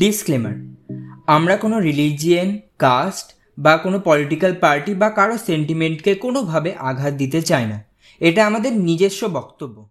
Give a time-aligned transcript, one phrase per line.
[0.00, 0.52] Disclaimer
[1.26, 7.66] আমরা কোনো religion caste বা কোনো পলিটিক্যাল পার্টি বা কারও সেন্টিমেন্টকে কোনোভাবে আঘাত দিতে চাই
[7.66, 7.84] না।
[8.20, 9.88] এটা আমাদের নিজস্ব বক্তব্য।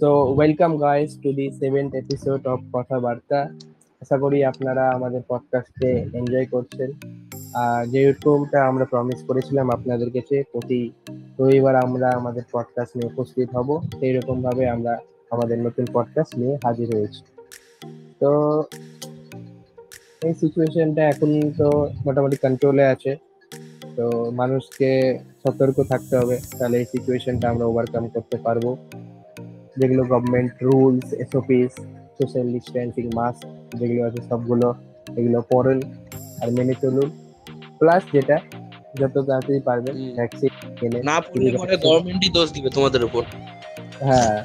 [0.00, 3.54] So welcome guys to the seventh episode of কথাবার্তা
[4.00, 7.17] আশা করি আপনারা আমাদের পডকাস্টে এনজয় করছেন।
[7.86, 10.92] যেরকমটা আমরা প্রমিস করেছিলাম আপনাদের কাছে, প্রতি
[11.38, 14.98] রবিবার আমরা আমাদের পডকাস্ট নিয়ে উপস্থিত হব। সেই রকম ভাবে আমরা
[15.30, 17.22] আমাদের নতুন পডকাস্ট নিয়ে হাজির হয়েছি।
[18.20, 18.62] তো
[20.22, 23.16] এই সিচুয়েশনটা এখন তো মোটামুটি কন্ট্রোলে আছে।
[23.96, 28.76] তো মানুষকে সতর্ক থাকতে হবে, তাহলে এই সিচুয়েশনটা আমরা ওভারকাম করতে পারব।
[29.76, 31.72] যেগুলো government rules SOPs
[32.18, 34.74] social distancing mask যেগুলো আছে সবগুলো,
[35.16, 35.80] এগুলো পড়েন
[36.42, 37.27] আর মেনে চলুন।
[37.80, 38.36] প্লাস যেটা
[38.94, 40.52] যত তাড়াতাড়ি পারবেন হুম। ভ্যাকসিন
[40.84, 43.22] এনে না পড়লে পরে গভর্নমেন্টই দোষ দিবে তোমাদের উপর।
[44.02, 44.36] হ্যাঁ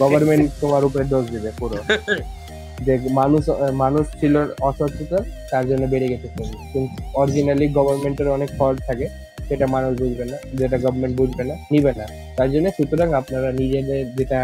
[0.00, 1.76] গভর্নমেন্ট তোমার উপরে দোষ দেবে পুরো।
[2.86, 3.42] যে মানুষ
[3.76, 6.26] মানুষ ছিল অসচেতন তার জন্য বেড়ে গেছে
[6.72, 6.78] কিন্তু
[7.14, 9.06] অরিজিনালি গভর্নমেন্টের অনেক ফল্ট থাকে
[9.48, 12.04] সেটা মানুষ বুঝবে না যেটা গভর্নমেন্ট বুঝবে না নিবে না।
[12.36, 14.40] তার জন্য সুতরাং আপনারা নিজেদের যেটা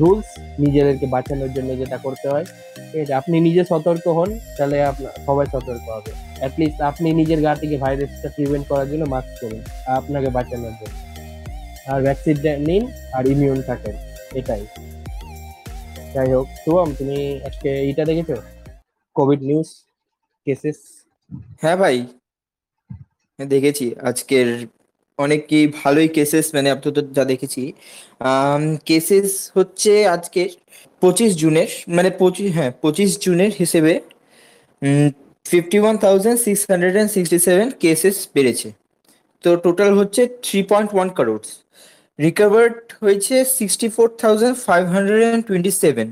[0.00, 0.28] রুলস
[0.64, 2.46] নিজেদেরকে বাঁচানোর জন্য যেটা করতে হয়।
[2.90, 7.52] ঠিক আছে, আপনি নিজে সতর্ক হন, তাহলে আপনার সবাই সতর্ক হবে। অ্যাটলিস্ট আপনি নিজের গা
[7.62, 9.60] থেকে ভাইরাসটা প্রিভেন্ট করার জন্য মাস্ক করুন
[9.98, 10.96] আপনাকে বাঁচানোর জন্য।
[11.92, 12.36] আর ভ্যাকসিন
[12.68, 12.82] নিন,
[13.16, 13.94] আর ইমিউন থাকেন,
[14.40, 14.64] এটাই।
[16.14, 18.30] যাই হোক, শুভম, তুমি আজকে এইটা দেখেছ?
[19.16, 19.68] কোভিড নিউজ
[20.46, 20.78] কেসেস
[21.62, 21.96] হ্যাঁ ভাই,
[23.38, 24.48] দেখেছি। আজকের
[25.18, 27.62] অনেক কি ভালোই কেসেস মানে আপাতত যা দেখেছি।
[28.88, 30.42] কেসেস হচ্ছে আজকে
[31.02, 33.92] পঁচিশ জুনের মানে পঁচিশ হ্যাঁ পঁচিশ জুনের হিসেবে
[35.46, 38.68] fifty one thousand six hundred and sixty seven cases বেড়েছে।
[39.44, 41.48] তো টোটাল হচ্ছে three point one crores
[42.18, 46.08] recovered হয়েছে sixty four thousand five hundred and twenty seven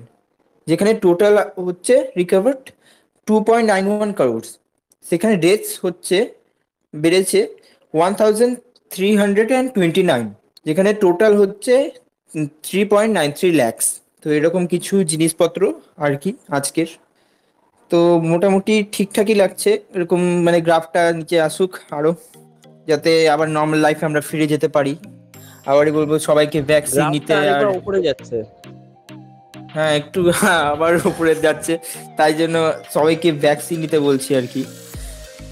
[0.66, 1.34] যেখানে টোটাল
[1.66, 2.62] হচ্ছে recovered
[3.28, 4.48] two point nine one crores
[5.04, 6.16] সেখানে ডেথস হচ্ছে,
[6.94, 7.40] বেড়েছে
[7.94, 8.54] one thousand
[8.90, 10.26] three hundred and twenty nine
[10.66, 11.74] যেখানে টোটাল হচ্ছে
[12.62, 13.86] three point nine three lakhs
[14.22, 15.60] তো এরকম কিছু জিনিসপত্র
[15.98, 16.88] আর কি আজকের।
[17.90, 22.12] তো মোটামুটি ঠিকঠাকই লাগছে এরকম মানে গ্রাফটা নিচে আসুক আরও
[22.88, 24.92] যাতে আবার নর্মাল লাইফে আমরা ফিরে যেতে পারি।
[25.66, 28.36] আবারই বলব সবাইকে ভ্যাকসিন নিতে আর উপরে যাচ্ছে।
[29.74, 30.20] হ্যাঁ একটু
[30.72, 31.72] আবার উপরে যাচ্ছে।
[32.16, 32.56] তাই জন্য
[32.94, 34.62] সবাইকে ভ্যাকসিন নিতে বলছি আর কি।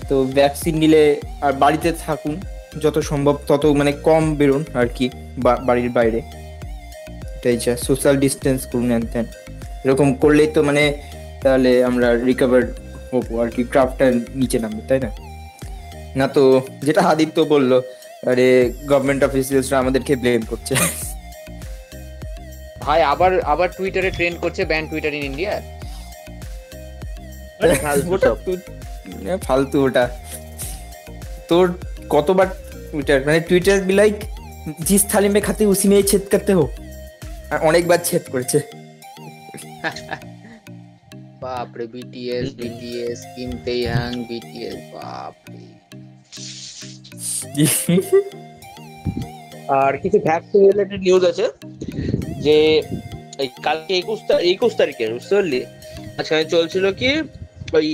[0.09, 1.03] তো ভ্যাকসিন নিলে
[1.43, 2.37] আর বাড়িতে থাকুন।
[2.81, 6.19] যত সম্ভব তত মানে কম বেরোন আর কি বা- বাড়ির বাইরে।
[7.37, 9.27] এটাই যা সোশ্যাল ডিস্টেন্স করুন ত্যান
[9.85, 10.95] এরকম করলেই তো মানে
[11.43, 12.63] তাহলে আমরা রিকভার
[13.13, 15.11] হব আর কি ক্রাফটটা নিচে নামবে তাই না?
[16.17, 17.81] না তো যেটা আদিত্য বলল
[18.27, 20.75] আরে গভর্নমেন্ট অফিসিয়ালসরা আমাদেরকে ব্লেম করছে।
[22.81, 25.63] ভাই আবার আবার টুইটারে ট্রেন্ড করছে ব্যান টুইটার ইন ইন্ডিয়া
[28.45, 30.09] তুই- ফালতু ওটা।
[31.49, 31.79] তোর
[32.10, 32.48] কতবার
[32.92, 34.16] টুইটার মানে টুইটার বি লাইক
[34.82, 36.66] জিস থালি মে খাতে উসি में ही छेद करते हो
[37.52, 38.58] আর অনেকবার ছেদ করেছে
[41.44, 45.66] বাপ রে BTS BTS Kim Taehyung BTS বাপ রে
[49.78, 51.46] আর কিছু ভ্যাকসিন রিলেটেড নিউজ আছে
[52.46, 52.58] যে
[53.42, 54.20] এই কালকে একুশ
[54.54, 55.60] একুশ তারিখে বুঝতে পারলি
[56.16, 57.10] মাঝখানে চলছিল কি
[57.77, 57.89] ওই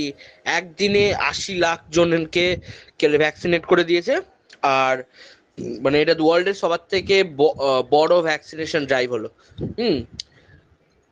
[0.57, 2.45] একদিনে আশি লাখ জনকে
[3.23, 4.13] ভ্যাকসিনেট করে দিয়েছে।
[4.61, 4.95] আর
[5.83, 7.15] মানে এটা ওয়ার্ল্ডের সবার থেকে
[7.95, 9.29] বড় ভ্যাকসিনেশন ড্রাইভ হলো।
[9.77, 9.97] হুম?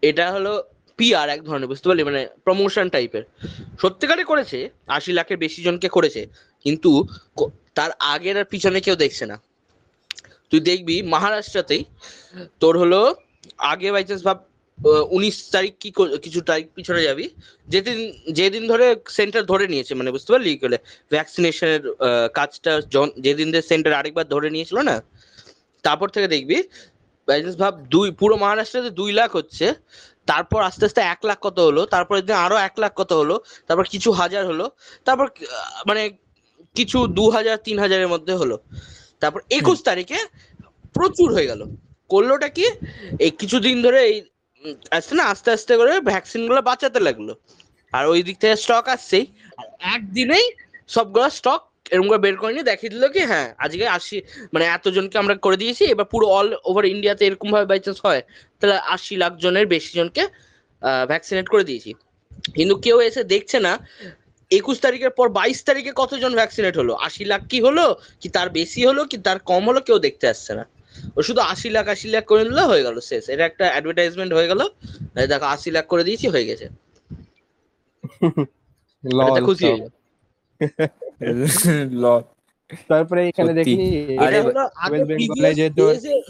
[0.10, 0.52] এটা হলো
[1.00, 2.04] পিআর এক ধরনের, বুঝতে পারলি?
[2.10, 3.24] মানে প্রমোশন টাইপের
[3.82, 4.60] সত্যিকারে করেছে,
[4.98, 6.22] আশি লাখের বেশি জনকে করেছে,
[6.66, 6.92] কিন্তু
[7.78, 9.36] তার আগের আর পিছনে কেউ দেখছে না।
[10.50, 11.84] তুই দেখবি, মহারাষ্ট্রতেই
[12.62, 13.02] তোর হলো
[13.72, 14.38] আগে বাই চান্স ভাব
[15.16, 15.90] উনিশ তারিখ কি
[16.26, 17.26] কিছু তারিখ পিছনে যাবি।
[17.74, 17.98] যেদিন
[18.38, 18.86] যেদিন ধরে
[19.18, 20.52] সেন্টার ধরে নিয়েছে মানে বুঝতে পারলি?
[20.64, 20.78] গেলে
[21.14, 21.84] ভ্যাকসিনেশনের
[22.38, 22.72] কাজটা
[23.26, 24.96] যেদিন সেন্টার আরেকবার ধরে নিয়েছিল না,
[25.84, 26.58] তারপর থেকে দেখবি
[27.64, 29.66] ভাব দুই, পুরো মহারাষ্ট্রতে দুই লাখ হচ্ছে,
[30.32, 33.36] তারপর আস্তে আস্তে এক লাখ কত হলো তারপর দিন আরও এক লাখ কত হলো,
[33.68, 34.66] তারপর কিছু হাজার হলো,
[35.08, 35.28] তারপর
[35.90, 36.04] মানে
[36.78, 38.56] কিছু দু হাজার, তিন হাজারের মধ্যে হলো।
[39.22, 40.20] তারপর একুশ তারিখে
[40.96, 41.62] প্রচুর হয়ে গেল।
[42.14, 42.66] করলোটা কি?
[43.26, 44.18] এই কিছুদিন ধরে এই
[44.98, 47.28] আসছে না, আস্তে আস্তে করে ভ্যাকসিনগুলো বাঁচাতে লাগল।
[47.94, 49.26] আর ওই দিক থেকে স্টক আসছেই।
[49.60, 50.46] আর একদিনেই
[50.96, 51.62] সবগুলো স্টক
[51.94, 54.18] এরকম করে বের করে নিয়ে দেখিয়ে দিল কি হ্যাঁ আজকে আশি
[54.54, 58.22] মানে এতজনকে আমরা করে দিয়েছি, এবার পুরো অল ওভার ইন্ডিয়াতে এরকম ভাবে বাই চান্স হয়,
[58.60, 60.24] তাহলে আশি লাখ জনের বেশি জনকে
[61.12, 61.92] ভ্যাকসিনেট করে দিয়েছি।
[62.58, 63.74] কিন্তু কেউ এসে দেখছে না,
[64.52, 66.94] একুশ তারিখের পর বাইশ তারিখে কতজন ভ্যাকসিনেট হলো?
[67.08, 67.86] আশি লাখ কি হলো?
[68.22, 69.02] কি তার বেশি হলো?
[69.12, 69.80] কি তার কম হলো?
[69.88, 70.64] কেউ দেখতে আসছে না।
[71.18, 74.50] ও শুধু আশি লাখ আশি লাখ করে নিলে হয়ে গেল শেষ। এটা একটা অ্যাডভার্টাইজমেন্ট হয়ে
[74.52, 74.62] গেল।
[75.32, 76.66] দেখো আশি লাখ করে দিয়েছি হয়ে গেছে।
[79.50, 79.88] খুশি হয়ে।
[82.92, 83.76] তারপরে এখানে দেখি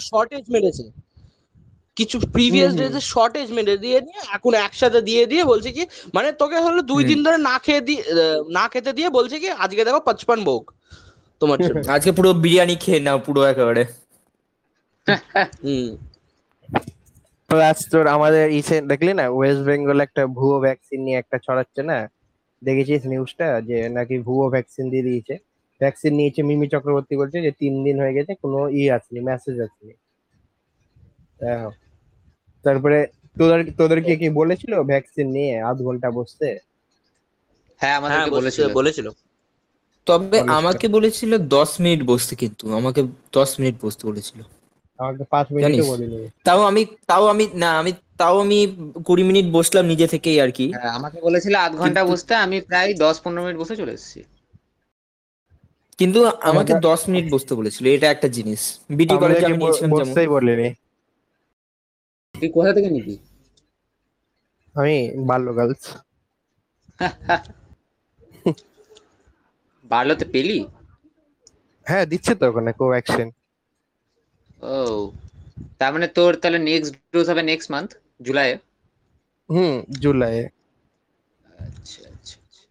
[0.10, 0.86] শর্টেজ মেরেছে।
[1.98, 5.84] কিছু প্রিভিয়াস। ডেজে শর্টেজ মেরে দিয়ে নিয়ে এখন একসাথে দিয়ে দিয়ে বলছে কি
[6.14, 8.02] মানে তোকে হলো দুই দিন ধরে না খেয়ে দিয়ে
[8.50, 10.64] না খেতে দিয়ে বলছে কি আজকে দেখো পঁচপান ভোগ।
[11.42, 11.58] তোমার
[11.96, 13.84] আজকে পুরো বিরিয়ানি খেয়ে নাও পুরো একেবারে।
[17.50, 21.98] প্লাস তোর আমাদের ইসে দেখলি না ওয়েস্ট বেঙ্গল একটা ভুয়ো ভ্যাকসিন নিয়ে একটা ছড়াচ্ছে না?
[22.62, 25.36] দেখেছিস নিউজটা যে নাকি ভুয়ো ভ্যাকসিন দিয়ে দিয়েছে?
[25.82, 29.94] ভ্যাকসিন নিয়েছে মিমি চক্রবর্তী বলছে যে তিন দিন হয়ে গেছে কোনো ই আসেনি মেসেজ আসেনি।
[32.66, 32.98] তারপরে
[33.38, 36.48] তোদের তোদেরকে কি বলেছিল ভ্যাকসিন নিয়ে আধ ঘণ্টা বসতে?
[37.82, 39.08] হ্যাঁ হ্যাঁ আমাদেরকে বলেছিল বলেছিল। বলেছিল।
[40.08, 43.02] তবে আমাকে বলেছিল দশ মিনিট বসতে কিন্তু আমাকে
[43.38, 44.40] দশ মিনিট বসতে বলেছিল।
[45.04, 49.86] আমাকে পাঁচ মিনিটও বলিনি। তাও আমি তাও আমি না আমি তাও আমি কুড়ি মিনিট বসলাম
[49.86, 53.42] নিজে থেকেই আর কি। হ্যাঁ আমাকে বলেছিল আধ ঘণ্টা কিন্তু- বসতে আমি প্রায় দশ পনেরো
[53.42, 54.24] মিনিট বসে চলে এসেছি।
[55.98, 60.70] কিন্তু আমাকে দশ মিনিট বসতে বলেছিল এটা একটা জিনিস। বিটি কলেজে আমি নিয়েছিলাম যেমন। বলিনি।
[62.40, 63.18] তুই কোথা থেকে নিবি?
[64.76, 65.98] আমি বাল্য গার্লস
[69.86, 70.66] বাড়লোতে পেলি?
[71.84, 73.32] হ্যাঁ দিচ্ছে তো ওখানে কোভ্যাক্সিন
[74.72, 74.78] ও
[75.80, 77.90] তার মানে তোর তাহলে নেক্সট ডোজ হবে নেক্সট মান্থ
[78.26, 78.56] জুলাইয়ে?
[79.50, 80.38] হুম জুলাই
[81.66, 82.64] আচ্ছা আচ্ছা আচ্ছা।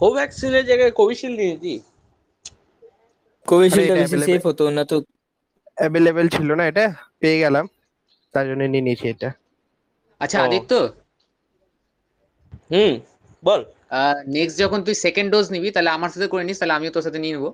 [0.00, 1.74] কোভ্যাক্সিনের জায়গায় কোভিশিল্ড নিয়েছি।
[3.48, 4.96] কোভিশিল্ডটা এটা বেশি সেফ হতো না তো
[5.78, 6.84] অ্যাভেলেবেল ছিল না এটা
[7.20, 7.64] পেয়ে গেলাম।
[8.34, 9.28] তার জন্য নিয়ে নিয়েছি এটা।
[10.20, 10.72] আচ্ছা আদিত্য?
[12.72, 12.92] হুম
[13.42, 13.60] বল।
[14.36, 17.20] নেক্সট যখন তুই সেকেন্ড ডোজ নিবি তাহলে আমার সাথে করে নিস তাহলে আমিও তোর সাথে
[17.24, 17.46] নিয়ে নেব।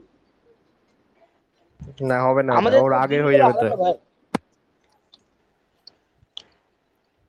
[2.11, 2.53] না হবে না
[2.85, 3.69] ওর আগে হয়ে যাবে তো।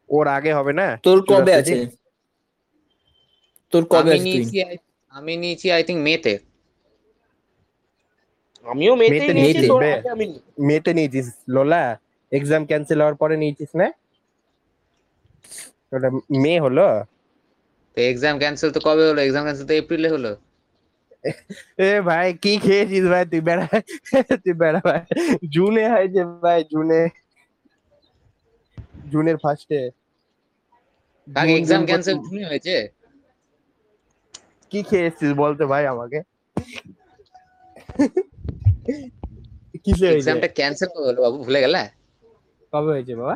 [0.09, 0.87] ওর আগে হবে না?
[1.05, 1.75] তোর কবে আছে?
[3.73, 4.57] তোর কবে আমি আছে নিয়েছি
[5.17, 6.33] আমি নিয়েছি আই থিঙ্ক মেতে
[8.65, 10.25] আমিও মেতে নিয়েছি নিয়েছি, তোর আগে আমি
[10.67, 11.83] মেতে নিয়েছিস লোলা?
[12.31, 13.87] এক্সাম ক্যান্সেল হওয়ার পরে নিয়েছিস না?
[15.93, 16.09] ওটা
[16.43, 16.87] মে হলো?
[17.97, 19.19] তো এক্সাম ক্যান্সেল তো কবে হলো?
[19.27, 20.31] এক্সাম ক্যান্সেল তো এপ্রিলে হলো।
[21.87, 23.23] এ ভাই কি খেয়েছিস ভাই?
[23.31, 23.65] তুই বেড়া
[24.43, 25.01] তুই বেড়া ভাই।
[25.55, 27.01] জুনে হয়েছে ভাই জুনে।
[29.11, 29.79] জুনের ফার্স্টে
[31.27, 32.75] আগে এক্সাম ক্যান্সেল জুনে হয়েছে?
[34.71, 36.19] কি খেয়েছিস বলতে ভাই আমাকে?
[39.85, 40.17] কিসে হয়েছে?
[40.17, 41.37] এক্সামটা ক্যান্সেল কবে হলো বাবু?
[41.45, 41.81] ভুলে গেলে?
[42.73, 43.35] কবে হয়েছে বাবা?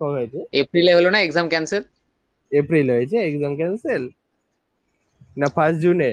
[0.00, 0.38] কবে হয়েছে?
[0.60, 1.82] এপ্রিলে হলো না এক্সাম ক্যান্সেল
[2.52, 4.02] এপ্রিল হয়েছে এক্সাম ক্যান্সেল
[5.36, 6.10] না ফার্স্ট জুনে?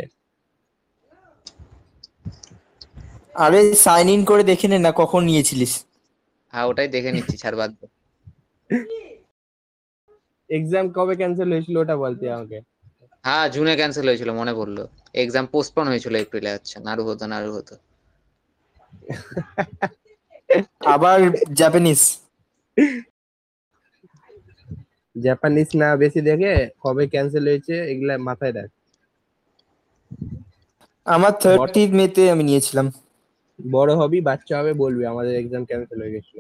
[3.46, 5.74] আরে সাইন ইন করে দেখে নে না কখন নিয়েছিলিস।
[6.54, 7.86] হ্যাঁ ওটাই দেখে নিচ্ছি ছাড় বাদ দে।
[10.50, 12.58] এক্সাম কবে ক্যান্সেল হয়েছিল ওটা বলতে আমাকে।
[13.26, 14.78] হ্যাঁ জুনে ক্যান্সেল হয়েছিল মনে পড়ল।
[15.24, 17.76] এক্সাম পোস্টপন হয়েছিল এপ্রিলে আচ্ছা নাড়ু হতো নাড়ু হতো।
[20.94, 21.20] আবার
[21.62, 22.02] জাপানিজ
[25.16, 26.54] জাপানিজ না বেশি দেখে
[26.84, 28.70] কবে ক্যান্সেল হয়েছে এগুলা মাথায় রাখ।
[31.06, 32.88] আমার থার্টি মেতে আমি নিয়েছিলাম।
[33.60, 36.40] বড় হবি বাচ্চা হবে বলবি। আমাদের এক্সাম ক্যান্সেল হয়ে গেছিল।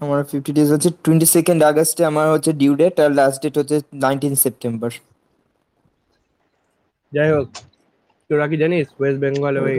[0.00, 3.76] আমার ফিফটি ডেজ হচ্ছে টোয়েন্টি সেকেন্ড আগস্টে আমার হচ্ছে ডিউ ডেট আর লাস্ট ডেট হচ্ছে
[4.04, 4.90] নাইনটিন সেপ্টেম্বর
[7.12, 7.46] যাই হোক
[8.30, 9.76] তোরা কি জানিস ওয়েস্ট বেঙ্গলে ওই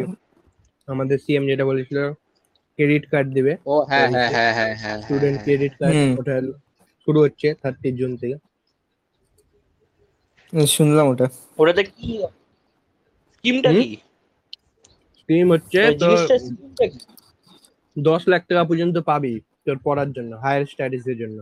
[0.87, 1.99] আমাদের সিএম যেটা বলেছিল
[2.79, 6.35] ক্রেডিট কার্ড দিবে। ও হ্যাঁ হ্যাঁ হ্যাঁ হ্যাঁ হ্যাঁ স্টুডেন্ট ক্রেডিট কার্ড ওটা
[7.03, 8.35] শুরু হচ্ছে থার্টি জুন থেকে।
[10.75, 11.27] শুনলাম ওটা।
[11.61, 12.07] ওটাতে কি
[13.33, 13.87] স্কিমটা কি?
[15.29, 15.79] স্কিম হচ্ছে
[17.95, 19.33] দশ লাখ টাকা পর্যন্ত পাবি
[19.65, 21.37] তোর পড়ার জন্য হায়ার স্টাডিজ এর জন্য।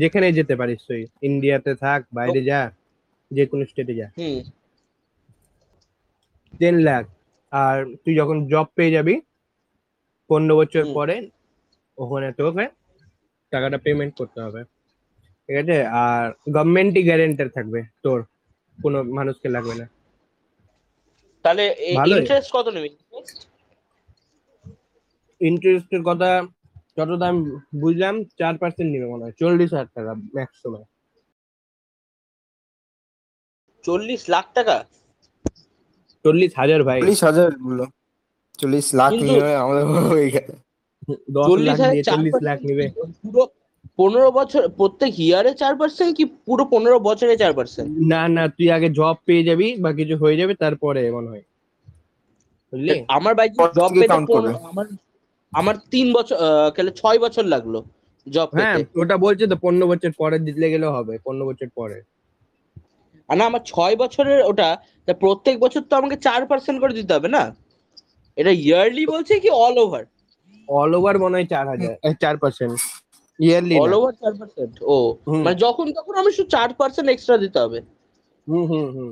[0.00, 2.60] যেখানে যেতে পারিস তুই ইন্ডিয়াতে থাক বাইরে যা
[3.30, 4.06] যে কোনো স্টেটে যা।
[6.60, 7.04] টেন লাখ।
[7.52, 9.14] আর তুই যখন জব পেয়ে যাবি
[10.30, 11.16] পনেরো বছর পরে
[11.98, 12.64] ওখানে তোকে
[13.52, 14.60] টাকাটা পেমেন্ট করতে হবে।
[15.44, 15.76] ঠিক আছে?
[16.04, 16.24] আর
[16.54, 18.18] গভর্নমেন্টই গ্যারেন্টার থাকবে তোর
[18.78, 19.86] কোনো মানুষকে লাগবে না।
[21.44, 22.88] তাহলে ইন্টারেস্ট কত নেবে?
[25.40, 26.30] ইন্টারেস্টের কথা
[26.96, 27.34] যত দাম
[27.82, 30.84] বুঝলাম চার পার্সেন্ট নিবে মনে হয়। চল্লিশ হাজার টাকা ম্যাক্সিমাম
[33.84, 34.76] চল্লিশ লাখ টাকা?
[36.24, 37.80] চল্লিশ হাজার ভাই। চল্লিশ হাজার বলল।
[38.60, 40.48] চল্লিশ লাখ নিয়ে আমাদের হয়ে। গেল
[42.10, 42.86] চল্লিশ লাখ নিবে।
[43.22, 43.42] পুরো
[44.00, 48.68] পনেরো বছর প্রত্যেক ইয়ারে চার পার্সেন্ট কি পুরো পনেরো বছরে চার পার্সেন্ট না না তুই
[48.76, 51.44] আগে জব পেয়ে যাবি বা কিছু হয়ে যাবে তারপরে মনে হয়।
[52.72, 52.94] বুঝলি?
[53.16, 54.14] আমার বাইক জব পেতে
[54.70, 54.86] আমার
[55.52, 56.68] আমার তিন বছর আহ,
[57.00, 57.74] ছয় বছর লাগল
[58.26, 61.98] জব হ্যাঁ ওটা বলছে তো পনেরো বছর পরে দিলে গেলে হবে পনেরো বছর পরে।
[63.28, 64.68] আর না আমার ছয় বছরের ওটা
[65.20, 67.42] প্রত্যেক বছর তো আমাকে চার পার্সেন্ট করে দিতে হবে না?
[68.36, 70.04] এটা ইয়ারলি বলছে কি অল ওভার
[70.68, 72.74] অল ওভার মনে হয় চার হাজার চার পার্সেন্ট
[73.40, 74.96] ইয়ারলি অল ওভার চার পার্সেন্ট ও
[75.36, 76.48] মানে যখন তখন আমি শুধু
[77.08, 77.78] এক্সট্রা দিতে হবে।
[78.46, 79.10] হুম হুম হুম।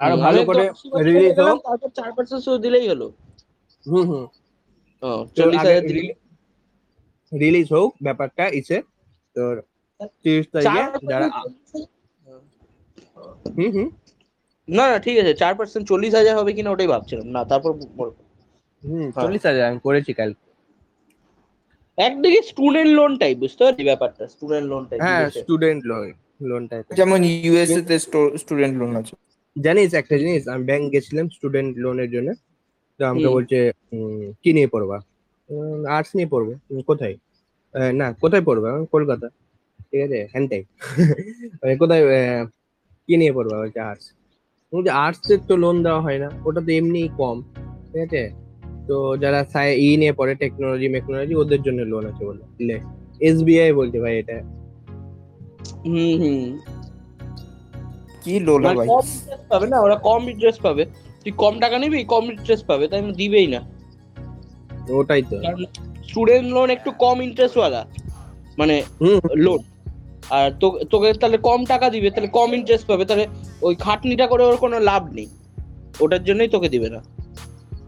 [0.00, 0.64] আরও ভালো করে
[1.06, 1.58] রিলিজ হয়ে হোক
[1.98, 3.06] তারপর শুধু দিলেই হলো।
[3.86, 4.24] হুম হুম।
[5.02, 5.82] ও, চল্লিশ হাজার
[7.32, 8.78] রিলিজ হোক ব্যাপারটা ইসে
[9.36, 9.54] তোর
[10.22, 11.26] তিরিশ তারিখে যারা
[13.56, 13.88] হুম হুম।
[14.68, 17.70] না না ঠিক আছে চার পার্সেন্ট চল্লিশ হাজার হবে কিনা ওটাই ভাবছিলাম। না তারপর।
[18.82, 20.30] হুম হ্যাঁ। চল্লিশ হাজার আমি করেছি কাল
[22.02, 24.22] একদিকে স্টুডেন্ট লোন টাইপ বুঝতে পারছি ব্যাপারটা?
[24.34, 26.02] স্টুডেন্ট লোন টাইপ হ্যাঁ স্টুডেন্ট লোন
[26.40, 27.94] লোন টাইপ যেমন ইউএসএ তে
[28.38, 29.14] স্টুডেন্ট লোন আছে।
[29.56, 32.28] জানিস একটা জিনিস আমি ব্যাংক গেছিলাম স্টুডেন্ট লোনের জন্য।
[33.00, 33.58] তো আমাকে বলছে
[33.92, 34.96] উম, কি নিয়ে পড়বা?
[35.96, 36.48] আর্টস নিয়ে পড়ব।
[36.90, 37.14] কোথায়?
[37.74, 38.68] আহ, না কোথায় পড়বা?
[38.72, 39.26] আমি, কলকাতা।
[39.88, 40.62] ঠিক আছে হ্যান্ডটাই
[41.82, 42.42] কোথায় আহ,
[43.08, 43.54] কি নিয়ে পড়বা?
[43.60, 44.06] বলছে আর্টস
[44.72, 47.36] বলছে আর্টস এর তো লোন দেওয়া হয় না ওটা তো এমনিই কম।
[47.84, 48.22] ঠিক আছে?
[48.88, 52.80] তো যারা সাই- ই নিয়ে পড়ে টেকনোলজি মেকনোলজি ওদের জন্য লোন আছে বলে।
[53.20, 54.40] এসবিআই বলছে ভাই এটা।
[55.84, 56.58] হুম হুম।
[58.24, 58.88] কি লোন মানে ভাই?
[59.48, 60.84] পাবে না ওরা কম ইন্টারেস্ট পাবে।
[61.24, 63.60] তুই কম টাকা নিবি কম ইন্টারেস্ট পাবে তাই দিবেই না।
[64.88, 65.64] ওটাই তো। কারণ
[66.08, 67.86] স্টুডেন্ট লোন একটু কম ইন্টারেস্ট ওয়ালা
[68.58, 69.58] মানে হুম। লোন
[70.30, 73.26] আর তো- তোকে তাহলে কম টাকা দিবে তাহলে কম ইন্টারেস্ট পাবে তাহলে
[73.62, 75.26] ওই খাটনিটা করে ওর কোনো লাভ নেই।
[76.00, 77.21] ওটার জন্যই তোকে দিবে না।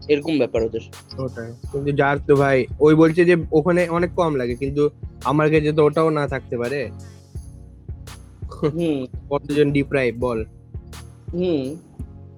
[0.07, 0.81] এরকম ব্যাপার ওদের।
[1.17, 4.89] ওটাই। কিন্তু যার তো ভাই ওই বলছে যে ওখানে অনেক কম লাগে কিন্তু
[5.23, 6.89] আমার কাছে তো ওটাও না থাকতে পারে।
[8.63, 10.45] হুম। কতজন ডিপ্রাইভ বল।
[11.33, 11.75] হুম।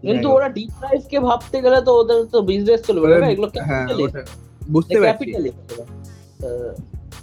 [0.01, 3.87] কিন্তু ওরা ডিপ প্রাইস কে ভাবতে গেলে তো ওদের তো বিজনেস চলবে না এগুলো হ্যাঁ
[4.69, 5.31] বুঝতে পারছি।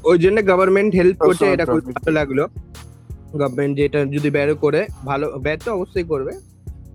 [0.05, 2.47] ওই জন্য গভর্নমেন্ট হেল্প করছে এটা খুব ভালো লাগল।
[3.33, 6.33] গভর্নমেন্ট যেটা যদি ব্যয় করে ভালো ব্যয় তো অবশ্যই করবে।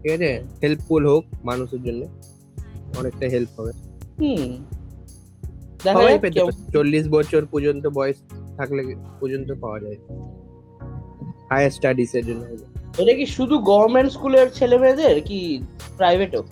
[0.02, 0.44] ঠিক আছে?
[0.64, 2.08] হেল্পফুল হোক মানুষের জন্য।
[2.98, 3.72] অনেকটা হেল্প হবে।
[4.20, 4.66] হুম।
[5.84, 6.40] সবাই পেতে।
[6.74, 8.16] চল্লিশ বছর পর্যন্ত বয়স
[8.58, 9.96] থাকলে পর্যন্ত পাওয়া যায়।
[11.50, 12.44] হায়ার স্টাডিজ এর জন্য।
[12.98, 15.62] এটা কি শুধু গভর্নমেন্ট স্কুলের ছেলে মেয়েদের কি
[15.98, 16.44] প্রাইভেটও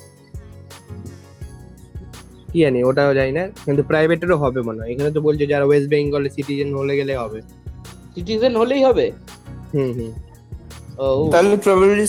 [2.54, 5.90] কি জানি ওটাও জানি না। কিন্তু প্রাইভেটেরও হবে মনে হয়। এখানে তো বলছে যারা ওয়েস্ট
[5.90, 7.42] বেঙ্গলে সিটিজেন হলে গেলে হবে।
[8.16, 9.12] সিটিজেন হলেই হবে?
[9.74, 10.12] হুম হুম।
[11.00, 12.08] ও। তাহলে প্রবাবলি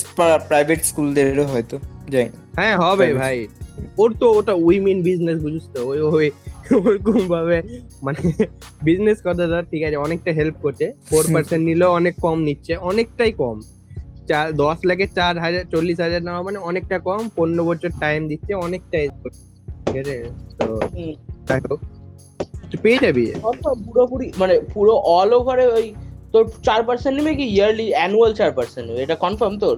[0.49, 3.49] প্রাইভেট স্কুলদেরও হয়তো যাই না। হ্যাঁ হবে ভাই।
[4.02, 5.80] ওর তো ওটা উইমেন বিজনেস বুঝিস তো?
[5.90, 6.26] ওই ওই
[6.87, 7.58] ওরকম ভাবে
[8.06, 8.20] মানে
[8.87, 13.32] বিজনেস কথা ধর ঠিক আছে অনেকটা হেল্প করছে। ফোর পার্সেন্ট নিলেও অনেক কম নিচ্ছে অনেকটাই
[13.42, 13.56] কম।
[14.30, 18.52] চার দশ লাখে চার হাজার চল্লিশ হাজার নেওয়া মানে অনেকটা কম পনেরো বছর টাইম দিচ্ছে
[18.66, 19.06] অনেকটাই
[19.85, 20.16] ঠিক আছে?
[20.58, 20.66] তো
[21.49, 21.80] যাই হোক
[22.70, 23.25] তুই পেয়ে যাবি?
[23.87, 25.87] পুরোপুরি মানে পুরো অল ওভারে ওই
[26.32, 29.00] তোর চার পার্সেন্ট নেবে কি ইয়ারলি অ্যানুয়াল চার পার্সেন্ট নেবে?
[29.06, 29.76] এটা কনফার্ম তোর?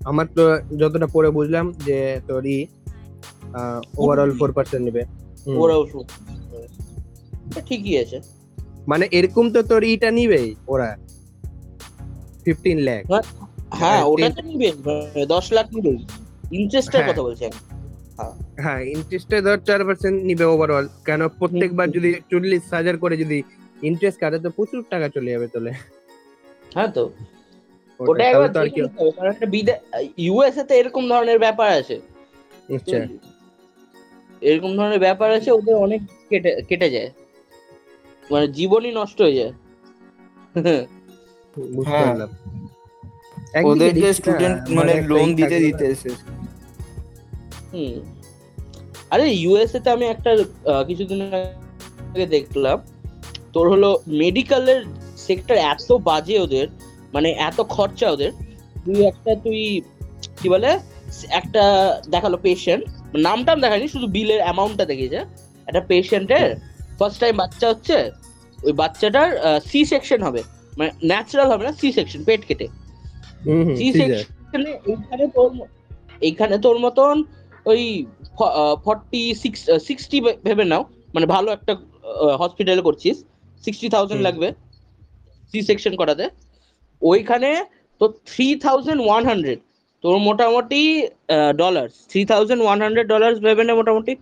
[0.00, 0.42] আমার তো
[0.76, 2.58] যতটা পরে বুঝলাম যে তোর ই
[3.98, 5.02] ওভারঅল ফোর পার্সেন্ট নেবে।
[7.68, 8.18] ঠিকই আছে।
[8.86, 10.88] মানে এরকম তো তোর ইটা নিবেই ওরা।
[12.44, 13.24] ফিফটিন ল্যাক হ্যাঁ
[13.80, 14.68] হ্যাঁ, ওটা তো নিবে
[15.26, 15.92] দশ লাখ নিবে
[16.52, 17.44] ইন্টারেস্টের হ্যাঁ। কথা বলছি
[18.58, 23.38] হ্যাঁ। ইন্টারেস্টে ধর চার পার্সেন্ট নিবে ওভারঅল কেন প্রত্যেকবার যদি চল্লিশ হাজার করে যদি
[23.82, 25.72] ইন্টারেস্ট কাটে তো প্রচুর টাকা চলে যাবে তোলে।
[26.74, 27.04] হ্যাঁ তো।
[28.00, 29.74] ওটা একবার দেখে নিতে হবে, কারণ একটা বিদে
[30.26, 31.96] ইউএসএ তে এরকম ধরনের ব্যাপার আছে।
[32.76, 32.98] আচ্ছা।
[34.48, 36.00] এরকম ধরনের ব্যাপার আছে ওদের অনেক
[36.30, 37.10] কেটে কেটে যায়।
[38.32, 39.52] মানে জীবনই নষ্ট হয়ে যায়।
[40.64, 40.82] হ্যাঁ।
[43.80, 46.10] দেখছি না, স্টুডেন্ট মানে লোন দিতে দিতে। এসে
[47.72, 47.94] হুম।
[49.12, 50.30] আরে ইউএসএ তে আমি একটা
[50.88, 51.20] কিছুদিন
[52.12, 52.78] আগে দেখলাম
[53.54, 53.90] তোর হলো
[54.22, 54.80] মেডিকেলের
[55.26, 56.66] সেক্টর এত বাজে ওদের
[57.14, 58.32] মানে এত খরচা ওদের।
[58.84, 59.60] তুই একটা তুই
[60.38, 60.70] কি বলে
[61.40, 61.64] একটা
[62.14, 62.82] দেখাল পেশেন্ট
[63.26, 65.20] নাম টাম দেখায়নি শুধু বিলের অ্যামাউন্টটা দেখিয়েছে।
[65.68, 66.46] একটা পেশেন্টের
[66.98, 67.96] ফার্স্ট টাইম বাচ্চা হচ্ছে
[68.58, 69.28] ওই বাচ্চাটার
[69.70, 70.40] সি সেকশন হবে।
[70.78, 72.66] মানে ন্যাচারাল হবে না সি সেকশন পেট কেটে।
[73.78, 75.50] সি সেকশনে এইখানে তোর
[76.28, 77.14] এইখানে তোর মতন
[77.70, 77.82] ওই
[78.86, 80.82] ফর্টি সিক্স সিক্সটি ভেবে নাও।
[81.14, 81.72] মানে ভালো একটা
[82.40, 83.16] হসপিটালে করছিস।
[83.64, 84.48] সিক্সটি থাউজেন্ড লাগবে
[85.50, 86.24] সি সেকশন করাতে।
[87.02, 87.50] ওইখানে
[88.00, 89.58] তো থ্রি থাউজেন্ড ওয়ান হান্ড্রেড
[90.04, 90.82] তোর মোটামুটি
[91.56, 94.12] dollar three thousand one hundred dollar ভেবে নে মোটামুটি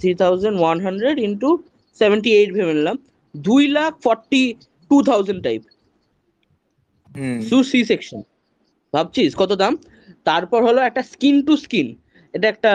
[0.00, 1.50] three thousand one hundred into
[2.00, 2.96] seventy eight ভেবে নিলাম
[3.34, 4.42] দুই lakh forty
[4.90, 5.62] two thousand type
[7.10, 8.20] হুম। সু সি সেকশন
[8.92, 9.72] ভাবছিস কত দাম?
[10.26, 11.88] তারপর হলো একটা স্কিন টু স্কিন
[12.34, 12.72] এটা একটা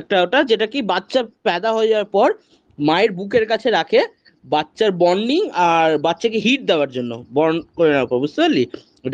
[0.00, 2.28] একটা ওটা যেটা কি বাচ্চা প্যাদা হয়ে যাওয়ার পর
[2.78, 4.00] মায়ের বুকের কাছে রাখে
[4.54, 8.64] বাচ্চার বন্ডিং আর বাচ্চাকে হিট দেওয়ার জন্য বর্ন করে নেওয়ার পর বুঝতে পারলি?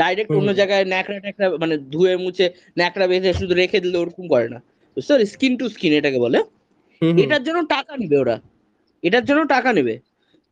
[0.00, 2.46] ডাইরেক্ট অন্য জায়গায় ন্যাকড়া ট্যাকড়া মানে ধুয়ে মুছে
[2.78, 4.58] ন্যাকড়া বেঁধে শুধু রেখে দিলে ওরকম করে না
[4.96, 5.26] বুঝতে পারলি?
[5.34, 6.38] স্কিন টু স্কিন এটাকে বলে।
[7.22, 8.36] এটার জন্য টাকা নেবে ওরা।
[9.02, 9.94] এটার জন্য টাকা নেবে।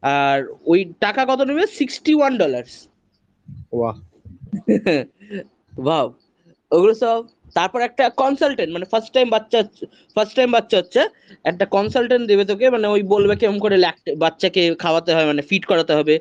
[0.03, 0.39] আর
[0.73, 1.63] ওই টাকা কত নেবে?
[1.79, 2.75] সিক্সটি ওয়ান ডলার্স
[5.89, 6.07] ভাব
[6.71, 7.21] ওগুলো সব
[7.57, 9.59] তারপর একটা কনসালটেন্ট মানে ফার্স্ট টাইম বাচ্চা
[10.17, 11.01] ফার্স্ট টাইম বাচ্চা হচ্ছে
[11.45, 13.77] একটা কনসালটেন্ট দেবে তোকে মানে ওই বলবে কেমন করে
[14.25, 16.15] বাচ্চাকে খাওয়াতে হয় মানে ফিট করাতে হবে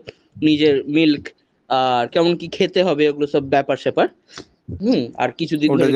[0.48, 1.24] নিজের মিল্ক
[1.70, 4.08] আর কেমন কি খেতে হবে ওগুলো সব ব্যাপার স্যাপার।
[4.82, 5.92] হুম আর কিছুদিন ধরে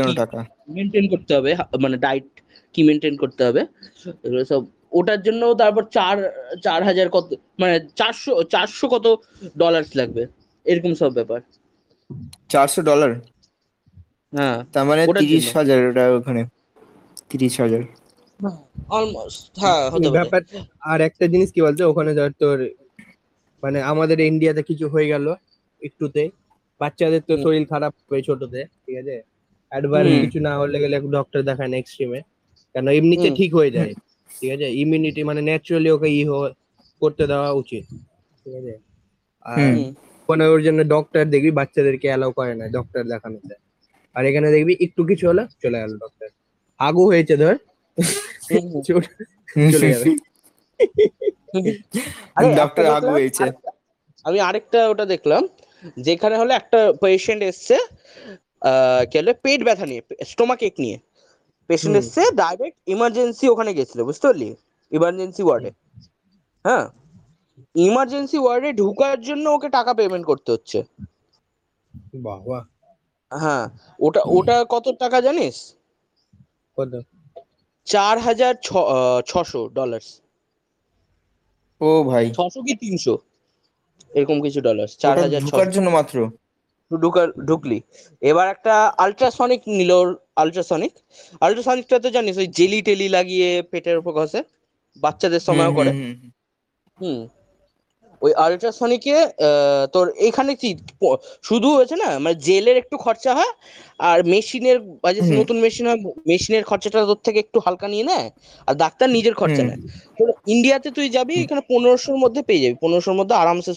[0.76, 1.52] মেনটেন করতে হবে
[1.84, 2.28] মানে ডায়েট
[2.76, 3.62] কি মেনটেন করতে হবে
[4.26, 4.62] এগুলো সব
[5.00, 6.18] ওটার জন্য তারপর চার
[6.66, 7.28] চার হাজার কত
[7.60, 9.06] মানে চারশো চারশো কত
[9.56, 10.24] ডলার্স লাগবে
[10.66, 11.40] এরকম সব ব্যাপার।
[12.50, 13.12] চারশো ডলার
[14.34, 16.42] হ্যাঁ তার মানে তিরিশ হাজার ওটা ওখানে।
[17.30, 17.82] তিরিশ হাজার।
[18.90, 20.42] অলমোস্ট হ্যাঁ হতে পারে। ব্যাপার
[20.84, 22.58] আর একটা জিনিস কি বলতো ওখানে ধর তোর
[23.64, 25.26] মানে আমাদের ইন্ডিয়াতে কিছু হয়ে গেল
[25.82, 26.24] একটুতে।
[26.82, 29.16] বাচ্চাদের তো শরীর খারাপ হবে ছোটতে ঠিক আছে?
[29.72, 32.20] অ্যাডভান্স কিছু না হলে গেলে ডক্টর দেখায় না এক্সট্রিমে
[32.76, 33.92] কেন এমনিতে ঠিক হয়ে যায়
[34.42, 34.68] ঠিক আছে?
[34.74, 36.54] ইমিউনিটি মানে ন্যাচারালি ওকে ই হ-
[37.02, 37.84] করতে দেওয়া উচিত
[38.40, 38.74] ঠিক আছে?
[39.46, 39.60] আর।
[40.30, 43.54] ওখানে ওর জন্য ডক্টর দেখবি বাচ্চাদেরকে অ্যালাউ করে না ডক্টর দেখানোতে।
[44.16, 46.28] আর এখানে দেখবি একটু কিছু হলো চলে গেল ডক্টর
[46.80, 47.56] আগু হয়েছে ধর।
[48.86, 49.12] চলে-
[49.74, 50.10] যাবে
[52.56, 53.44] ডক্টর আগু হয়েছে।
[54.26, 55.44] আমি আরেকটা ওটা দেখলাম
[56.00, 57.76] যেখানে হলো একটা পেশেন্ট এসছে
[58.62, 60.98] আহ, কি হলো পেট ব্যথা নিয়ে স্টোমাক এক নিয়ে।
[61.70, 64.50] পেশেন্ট এসছে ডাইরেক্ট ইমার্জেন্সি ওখানে গেছিল বুঝতে পারলি?
[64.92, 65.72] ইমার্জেন্সি ওয়ার্ডে
[66.66, 66.86] হ্যাঁ?
[67.76, 70.78] ইমার্জেন্সি ওয়ার্ডে ঢুকার জন্য ওকে টাকা পেমেন্ট করতে হচ্ছে।
[72.24, 72.64] বাহ বাহ
[73.34, 73.66] হ্যাঁ
[74.00, 75.56] ওটা ওটা কত টাকা জানিস?
[76.78, 76.94] কত?
[77.88, 78.54] চার হাজার
[79.28, 80.04] ছশো ডলার
[81.82, 83.16] ও ভাই। ছশো কি তিনশো?
[84.12, 86.18] এরকম কিছু ডলার চার হাজার ঢোকার জন্য মাত্র?
[86.92, 87.78] ঢুকার ঢুকলি।
[88.22, 89.92] এবার একটা আল্ট্রাসনিক নিল
[90.36, 90.94] আল্ট্রাসনিক
[91.42, 94.40] আল্ট্রাসনিকটা তো জানিস ওই জেলি টেলি লাগিয়ে পেটের উপর ঘষে
[94.98, 95.92] বাচ্চাদের সময়ও করে।
[96.98, 97.22] হুম।
[98.24, 99.16] ওই আল্ট্রাসনিকে
[99.94, 100.70] তোর এখানে কি
[101.42, 103.54] শুধু হয়েছে না মানে জেলের একটু খরচা হয়
[104.00, 108.32] আর মেশিনের হুম। নতুন মেশিন হয় মেশিনের খরচাটা তোর থেকে একটু হালকা নিয়ে নেয়
[108.68, 109.80] আর ডাক্তার নিজের খরচা নেয়।
[110.18, 113.74] তোর ইন্ডিয়াতে তুই যাবি এখানে পনেরোশোর মধ্যে পেয়ে যাবি পনেরোশোর মধ্যে আরামসে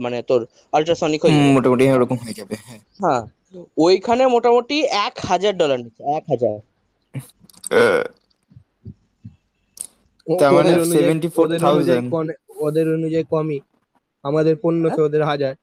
[0.00, 0.40] মানে তোর
[0.72, 3.22] আল্ট্রাসনিক হয়ে যাবে। মোটামুটি ওরকম হয়ে যাবে হ্যাঁ। হ্যাঁ
[3.78, 6.54] ওইখানে মোটামুটি এক হাজার ডলার নিচ্ছে এক হাজার।
[10.40, 13.60] তার মানে ওদের অনুযায়ী- 74,000 ওদের অনুযায়ী কনে- ওদের অনুযায়ী কমই।
[14.24, 15.54] আমাদের পণ্যতে ওদের হাজার।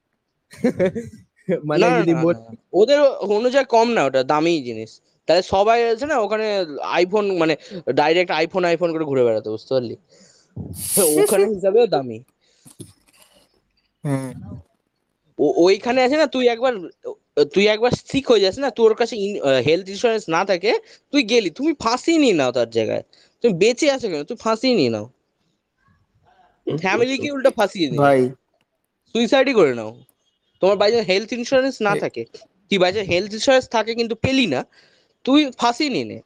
[1.64, 2.00] মানে হ্যাঁ?
[2.00, 2.12] যদি
[2.74, 4.92] ওদের অনুযায়ী কম না ওটা দামি জিনিস।
[5.28, 6.48] তাহলে সবাই আছে না ওখানে
[6.92, 7.54] আইফোন মানে
[7.94, 9.96] ডাইরেক্ট আইফোন আইফোন করে ঘুরে বেড়াতে বুঝতে পারলি?
[11.20, 12.18] ওখানে হিসাবেও দামি।
[14.04, 14.32] হ্যাঁ
[15.40, 16.74] ও- ওইখানে আছে না তুই একবার
[17.54, 19.16] তুই একবার ঠিক হয়ে যাস না তোর কাছে
[19.66, 20.72] হেলথ ইন্স্যুরেন্স না থাকে
[21.12, 23.04] তুই গেলি তুমি ফাঁসি নিয়ে নাও তার জায়গায়।
[23.44, 25.06] তুমি বেঁচে আছো কেন তুই ফাঁসি নিয়ে নাও।
[26.68, 28.22] ফ্যামিলিকে উল্টা ফাঁসিয়ে দিই ভাই
[29.14, 29.98] সুইসাইডই করে নাও।
[30.62, 32.26] তোমার বাইরে হেলথ ইন্স্যুরেন্স না এ- থাকে।
[32.70, 34.66] কি বাইরে হেলথ ইন্স্যুরেন্স থাকে কিন্তু পেলি না
[35.24, 36.22] তুই ফাঁসি নিয়ে নে।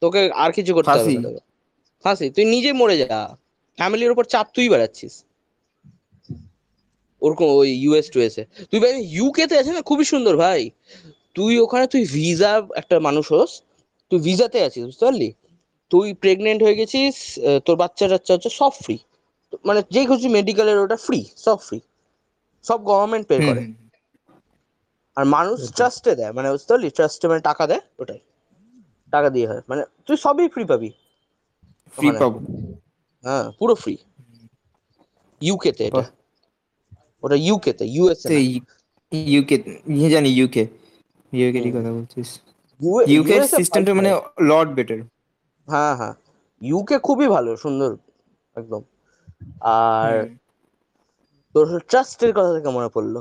[0.00, 1.18] তোকে আর কিছু করতে হবে ফাঁসি?
[1.18, 1.28] না
[2.02, 3.36] ফাঁসি। তুই নিজে মরে যা।
[3.76, 5.24] ফ্যামিলির উপর চাপ তুই বাড়াচ্ছিস।
[7.22, 9.82] ওরকম ওই ইউএস টুএস এ। তুই ভাই ইউকে তে আছে না?
[9.82, 10.70] খুবই সুন্দর ভাই।
[11.34, 13.62] তুই ওখানে তুই ভিসা একটা মানুষ হোস।
[14.10, 15.32] তুই ভিসাতে আছিস বুঝতে পারলি?
[15.90, 18.98] তুই প্রেগনেন্ট হয়ে গেছিস তোর বাচ্চা টাচ্চা হচ্ছে সব ফ্রি
[19.64, 21.80] মানে যে কিছু মেডিকেলের ওটা ফ্রি সব ফ্রি
[22.64, 23.62] সব গভর্নমেন্ট পে করে।
[25.16, 26.88] আর মানুষ। ট্রাস্টে দেয় মানে বুঝতে পারলি?
[26.96, 28.20] ট্রাস্টে মানে টাকা দেয় ওটাই।
[29.12, 30.90] টাকা দিয়ে হয়। মানে তুই সবই ফ্রি পাবি।
[31.94, 32.38] ফ্রি ওখানে। পাবো।
[33.24, 33.94] হ্যাঁ পুরো ফ্রি
[35.40, 36.04] ইউকে তে এটা।
[37.22, 38.40] ওটা ইউকে তে ইউএসএ তো
[39.34, 39.56] ইউকে
[39.94, 40.62] ইয়ে জানি ইউকে
[41.32, 42.28] ইউকে এর কথা বলছিস।
[43.10, 44.10] ইউকে সিস্টেমটা মানে
[44.50, 45.00] লট বেটার
[45.68, 46.14] হ্যাঁ হ্যাঁ।
[46.62, 47.90] ইউকে খুবই ভালো সুন্দর
[48.56, 48.82] একদম।
[49.74, 50.12] আর
[51.88, 53.16] ট্রাস্টের কথা থেকে মনে পড়ল।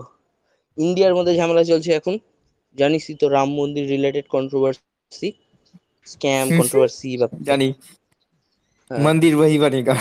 [0.77, 2.15] ইন্ডিয়ার মধ্যে ঝামেলা চলছে এখন।
[2.75, 5.29] জানিসই তো রাম মন্দির রিলেটেড কন্ট্রোভার্সি
[6.07, 7.67] স্ক্যাম কন্ট্রোভার্সি বা জানি।
[8.91, 9.95] হ্যাঁ। মন্দির ওহি বানিকা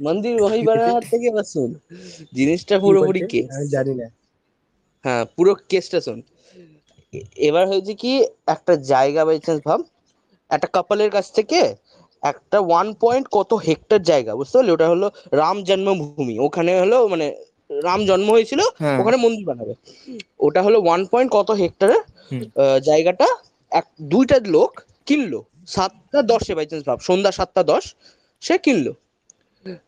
[0.00, 1.70] মন্দির ওহি বানানোর থেকে বা শুন।
[2.32, 3.40] জিনিসটা পুরোপুরি কে
[3.70, 4.06] জানি না।
[5.04, 6.18] হ্যাঁ পুরো কেসটা শুন।
[7.48, 8.12] এবার হয়েছে কি
[8.46, 9.80] একটা জায়গা বাই চান্স ভাব।
[10.50, 11.60] একটা কাপলের কাছ থেকে
[12.22, 14.70] একটা ওয়ান পয়েন্ট কত হেক্টর জায়গা বুঝতে পারলি?
[14.76, 15.06] ওটা হলো
[15.40, 17.26] রাম জন্মভূমি। ওখানে হলো মানে
[17.86, 19.74] রাম জন্ম হয়েছিল হ্যাঁ। ওখানে মন্দির বানাবে।
[20.46, 22.02] ওটা হলো ওয়ান পয়েন্ট কত হেক্টরের
[22.88, 23.28] জায়গাটা?
[23.72, 24.70] এক দুইটা লোক
[25.08, 25.40] কিনলো।
[25.74, 27.84] সাতটা দশে বাই চান্স ভাব সন্ধ্যা সাতটা দশ
[28.42, 28.92] সে কিনলো।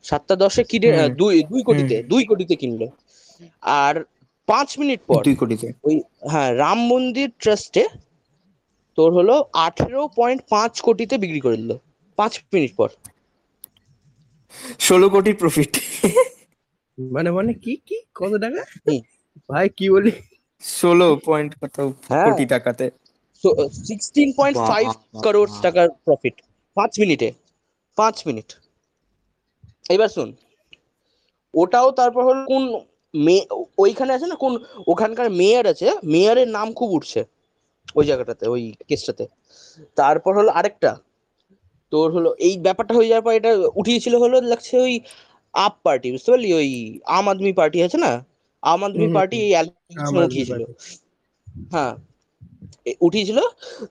[0.09, 0.89] সাতটা দশে কিনে
[1.21, 2.87] দুই দুই কোটিতে দুই কোটিতে কিনলো।
[3.83, 3.95] আর
[4.49, 5.97] পাঁচ মিনিট পর দুই কোটিতে। ওই
[6.33, 7.85] হ্যাঁ রাম মন্দির ট্রাস্টে
[8.99, 9.35] তোর হলো
[9.67, 11.73] আঠেরো পয়েন্ট পাঁচ কোটিতে বিক্রি করে দিল।
[12.19, 12.91] পাঁচ মিনিট পর।
[14.87, 15.73] ষোলো কোটি প্রফিট
[16.99, 17.97] মানে মানে কি কি?
[18.19, 18.63] কত টাকা?
[19.51, 20.13] ভাই কি বলি?
[20.63, 21.77] ষোলো পয়েন্ট কত
[22.11, 22.85] হ্যাঁ। কোটি টাকাতে?
[23.89, 24.87] সিক্সটিন পয়েন্ট ফাইভ
[25.25, 26.35] করোড় টাকার প্রফিট
[26.77, 27.29] পাঁচ মিনিটে।
[27.99, 28.49] পাঁচ মিনিট।
[29.95, 30.29] এবার শুন।
[31.55, 32.65] ওটাও তারপর হলো কোন
[33.15, 33.37] মে
[33.85, 34.53] ওইখানে আছে না কোন
[34.93, 37.21] ওখানকার মেয়র আছে মেয়রের নাম খুব উঠছে।
[37.99, 39.25] ওই জায়গাটাতে ওই কেসটাতে
[39.99, 40.91] তারপর হলো আরেকটা।
[41.95, 44.95] তোর হলো এই ব্যাপারটা হয়ে যাওয়ার পর এটা উঠিয়েছিল হলো লাগছে ওই
[45.55, 46.49] আপ পার্টি বুঝতে পারলি?
[46.61, 46.69] ওই
[47.17, 48.13] আম আদমি পার্টি আছে না?
[48.63, 50.63] আম আদমি পার্টি এই অ্যালিগেশন উঠিয়েছিল।
[51.73, 51.93] হ্যাঁ
[53.07, 53.39] উঠিয়েছিল।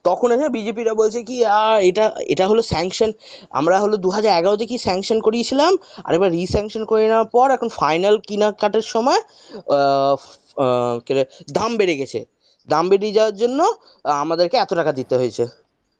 [0.07, 3.09] তখন এসে বিজেপিরা বলছে কি আহ, এটা এটা হলো স্যাংশন
[3.51, 5.71] আমরা হলো দু হাজার এগারোতে কি স্যাংশন করিয়েছিলাম
[6.05, 9.21] আর এবার রিস্যাংশন করে নেওয়ার পর এখন ফাইনাল কেনাকাটার সময়
[9.77, 10.15] আহ,
[10.57, 10.95] আহ,
[11.57, 12.19] দাম বেড়ে গেছে।
[12.69, 13.59] দাম বেড়ে যাওয়ার জন্য
[14.21, 15.43] আমাদেরকে এত টাকা দিতে হয়েছে।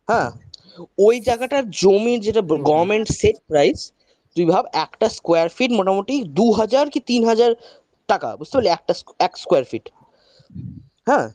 [0.07, 0.29] হ্যাঁ
[0.97, 3.91] ওই জায়গাটার জমি যেটা গভর্নমেন্ট সেট প্রাইস
[4.35, 7.51] তুই ভাব একটা স্কোয়ার ফিট মোটামুটি দু হাজার কি তিন হাজার
[8.07, 8.69] টাকা বুঝতে পারলি?
[8.69, 9.89] একটা এক স্কোয়ার ফিট
[11.05, 11.27] হ্যাঁ?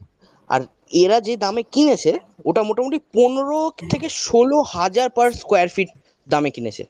[0.48, 5.88] আর এরা যে দামে কিনেছে ওটা মোটামুটি পনেরো থেকে ষোলো হাজার পার স্কোয়ার ফিট
[6.28, 6.84] দামে কিনেছে।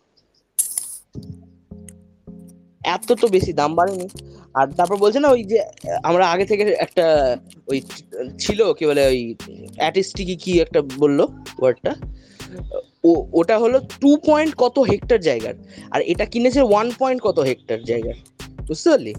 [2.85, 4.09] এত তো বেশি দাম বাড়েনি।
[4.55, 5.59] আর তারপর বলছে না ওই যে
[6.03, 7.37] আমরা আগে থেকে একটা
[7.69, 7.83] ওই
[8.39, 9.35] ছিল কি বলে ওই
[9.77, 11.21] অ্যাটিস্টিকি কি একটা বলল
[11.59, 11.93] ওয়ার্ডটা
[13.05, 15.55] ও ওটা হলো টু পয়েন্ট কত হেক্টর জায়গার?
[15.91, 18.15] আর এটা কিনেছে ওয়ান পয়েন্ট কত হেক্টর জায়গার?
[18.67, 19.15] বুঝতে পারলি।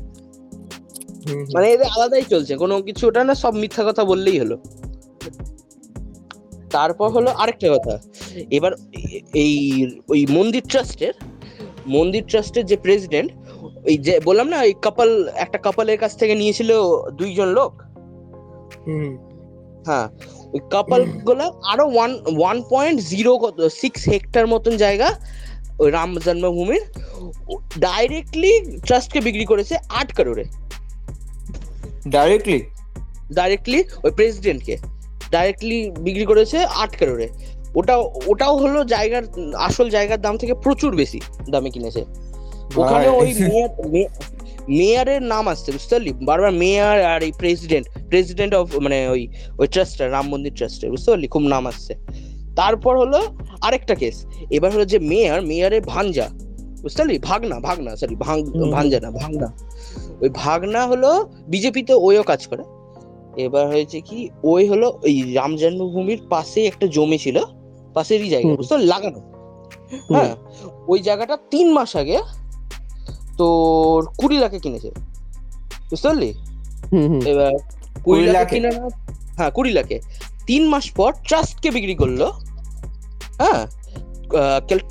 [1.53, 4.57] মানে এদের আলাদাই চলছে কোনো কিছু ওটা না সব মিথ্যা কথা বললেই হলো।
[6.69, 7.99] তারপর হলো আরেকটা কথা।
[8.51, 8.71] এবার
[9.33, 11.13] এই ওই মন্দির ট্রাস্টের
[11.87, 13.31] মন্দির ট্রাস্টের যে প্রেসিডেন্ট
[13.85, 16.77] ওই যে বললাম না ওই কাপাল একটা কাপালের কাছ থেকে নিয়েছিল
[17.11, 17.81] দুইজন লোক?
[18.87, 19.28] হুম,
[19.87, 20.07] হ্যাঁ
[20.53, 25.09] ওই কাপালগুলো আরও ওয়ান ওয়ান পয়েন্ট জিরো কত সিক্স হেক্টর মতন জায়গা
[25.81, 26.83] ওই রাম জন্মভূমির
[27.87, 28.51] ডাইরেক্টলি
[28.87, 30.45] ট্রাস্টকে বিক্রি করেছে আট কারোরে।
[32.15, 32.59] ডাইরেক্টলি
[33.37, 34.75] ডাইরেক্টলি ওই প্রেসিডেন্টকে
[35.31, 37.27] ডাইরেক্টলি বিক্রি করেছে আট কারোরে।
[37.79, 37.95] ওটা
[38.31, 39.23] ওটাও হলো জায়গার
[39.67, 41.19] আসল জায়গার দাম থেকে প্রচুর বেশি
[41.51, 42.01] দামে কিনেছে।
[42.81, 43.29] ওখানে ওই
[44.77, 46.11] মেয়রের নাম আসছে বুঝতে পারলি?
[46.27, 49.21] বারবার মেয়ার আর এই প্রেসিডেন্ট প্রেসিডেন্ট অফ মানে ওই
[49.59, 51.27] ওই ট্রাস্টার রাম মন্দির ট্রাস্টের বুঝতে পারলি?
[51.33, 51.93] খুব নাম আসছে।
[52.59, 53.19] তারপর হলো
[53.61, 54.17] আরেকটা কেস
[54.49, 56.27] এবার হলো যে মেয়ার মেয়ারের ভাঞ্জা
[56.83, 57.15] বুঝতে পারলি?
[57.29, 58.15] ভাগনা ভাগনা সরি।
[58.75, 59.47] ভাঞ্জা না ভাগনা
[60.21, 61.09] ওই ভাগনা হলো
[61.51, 62.63] বিজেপিতে ওইও কাজ করে।
[63.45, 64.19] এবার হয়েছে কি
[64.51, 67.37] ওই হলো ওই রাম জন্মভূমির পাশে একটা জমি ছিল
[67.95, 68.87] পাশেরই জায়গা বুঝতে পারলি?
[68.93, 69.19] লাগানো।
[70.13, 70.33] হ্যাঁ
[70.91, 72.17] ওই জায়গাটা তিন মাস আগে
[73.39, 74.89] তোর কুড়ি লাখে কিনেছে।
[75.89, 76.31] বুঝতে পারলি।
[77.31, 77.53] এবার
[78.05, 78.55] কুড়ি লাখে?
[78.55, 78.69] কিনে
[79.37, 79.97] হ্যাঁ কুড়ি লাখে।
[80.47, 82.21] তিন মাস পর ট্রাস্টকে বিক্রি করল।
[83.41, 83.61] হ্যাঁ?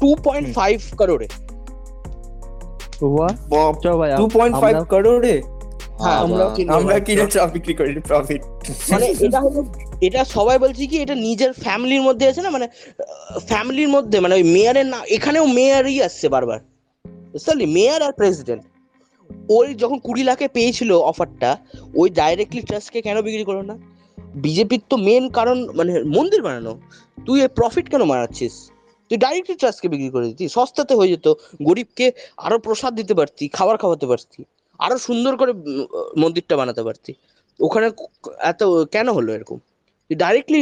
[0.00, 1.26] টু পয়েন্ট ফাইভ করোড়ে।
[4.20, 5.34] টু পয়েন্ট ফাইভ করোড়ে?
[6.02, 6.18] হ্যাঁ
[6.74, 7.24] আমরা। কিনে
[7.56, 8.42] বিক্রি করি প্রফিট
[8.92, 9.60] মানে এটা হলো
[10.06, 12.50] এটা সবাই বলছে কি এটা নিজের ফ্যামিলির মধ্যে আছে না?
[12.56, 12.66] মানে
[13.50, 16.58] ফ্যামিলির মধ্যে মানে ওই মেয়রের না এখানেও মেয়রই আসছে বারবার।
[17.34, 18.62] পারলি মেয়র আর প্রেসিডেন্ট
[19.56, 21.50] ওই যখন কুড়ি লাখে পেয়েছিল অফারটা
[22.00, 23.74] ওই ডাইরেক্টলি ট্রাস্টকে কেন বিক্রি করো না?
[24.44, 26.72] বিজেপির তো মেন কারণ মানে মন্দির বানানো।
[27.26, 28.54] তুই এই প্রফিট কেন মারাচ্ছিস
[29.08, 31.26] তুই ডাইরেক্টলি ট্রাস্টকে বিক্রি করে দিতি। সস্তাতে হয়ে যেত
[31.68, 32.06] গরিবকে
[32.46, 34.40] আরও প্রসাদ দিতে পারতি খাবার খাওয়াতে পারতি
[34.84, 35.52] আরও সুন্দর করে
[36.22, 37.12] মন্দিরটা বানাতে পারতি।
[37.60, 37.86] ওখানে
[38.50, 38.60] এত
[38.94, 39.58] কেন হলো এরকম?
[40.06, 40.60] তুই ডাইরেক্টলি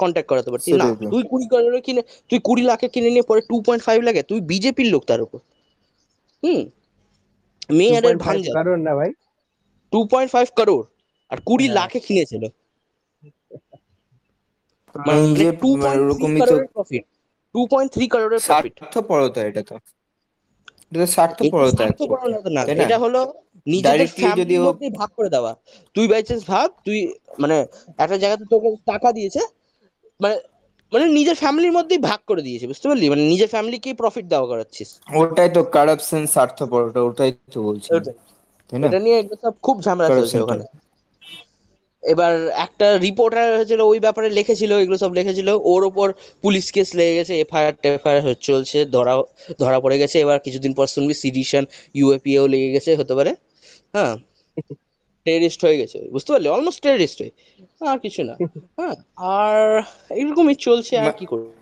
[0.00, 1.46] কন্ট্যাক্ট করাতে পারতি। না তুই কুড়ি
[1.86, 5.20] কিনে তুই কুড়ি লাখে কিনে নিয়ে পরে টু পয়েন্ট ফাইভ লাখে তুই বিজেপির লোক তার
[5.26, 5.38] উপর।
[6.42, 6.60] হুম
[7.78, 9.10] মেয়ারের 2.5 ভাঞ্জা কারণ না ভাই।
[9.92, 10.84] টু পয়েন্ট ফাইভ করোড়
[11.30, 12.42] আর কুড়ি হ্যাঁ। লাখে কিনেছিল।
[14.94, 15.20] মানে
[15.62, 17.04] টু পয়েন্ট থ্রি ওরকমই তো করোড়ের প্রফিট
[17.54, 19.76] টু পয়েন্ট থ্রি করোড়ের প্রফিট স্বার্থপরতা এটা তো।
[22.84, 23.20] এটা হলো
[23.66, 24.08] নিজেদের
[25.00, 25.52] ভাগ করে দেওয়া।
[25.96, 26.98] তুই বাই চান্স ভাব তুই
[27.38, 27.56] মানে
[27.98, 29.42] একটা জায়গাতে তোকে টাকা দিয়েছে
[30.20, 30.36] মানে
[30.92, 33.04] মানে নিজের ফ্যামিলির মধ্যেই ভাগ করে দিয়েছে বুঝতে পারলি?
[33.12, 34.88] মানে নিজের ফ্যামিলিকেই প্রফিট দেওয়া করাচ্ছিস।
[35.20, 37.88] ওটাই তো কারাপশন স্বার্থপরতা ওটাই তো বলছি।
[38.72, 40.64] এটা নিয়ে সব খুব ঝামেলা চলছে ওখানে।
[42.02, 42.34] এবার
[42.66, 46.06] একটা রিপোর্টার হয়েছিল ওই ব্যাপারে লিখেছিল এগুলো সব লিখেছিল। ওর ওপর
[46.44, 49.14] পুলিশ কেস লেগে গেছে এফআইআর টেফআইআর চলছে ধরা
[49.62, 53.30] ধরা পড়ে গেছে। এবার কিছুদিন পর শুনবি সিডিশন ইউএপিএও লেগে গেছে হতে পারে।
[53.94, 54.14] হ্যাঁ?
[55.24, 56.48] টেরিস্ট হয়ে গেছে। বুঝতে পারলি?
[56.48, 57.30] অলমোস্ট টেরিস্ট হয়ে।
[57.80, 61.52] আর কিছু না। হ্যাঁ আর এরকমই চলছে আর কি করব?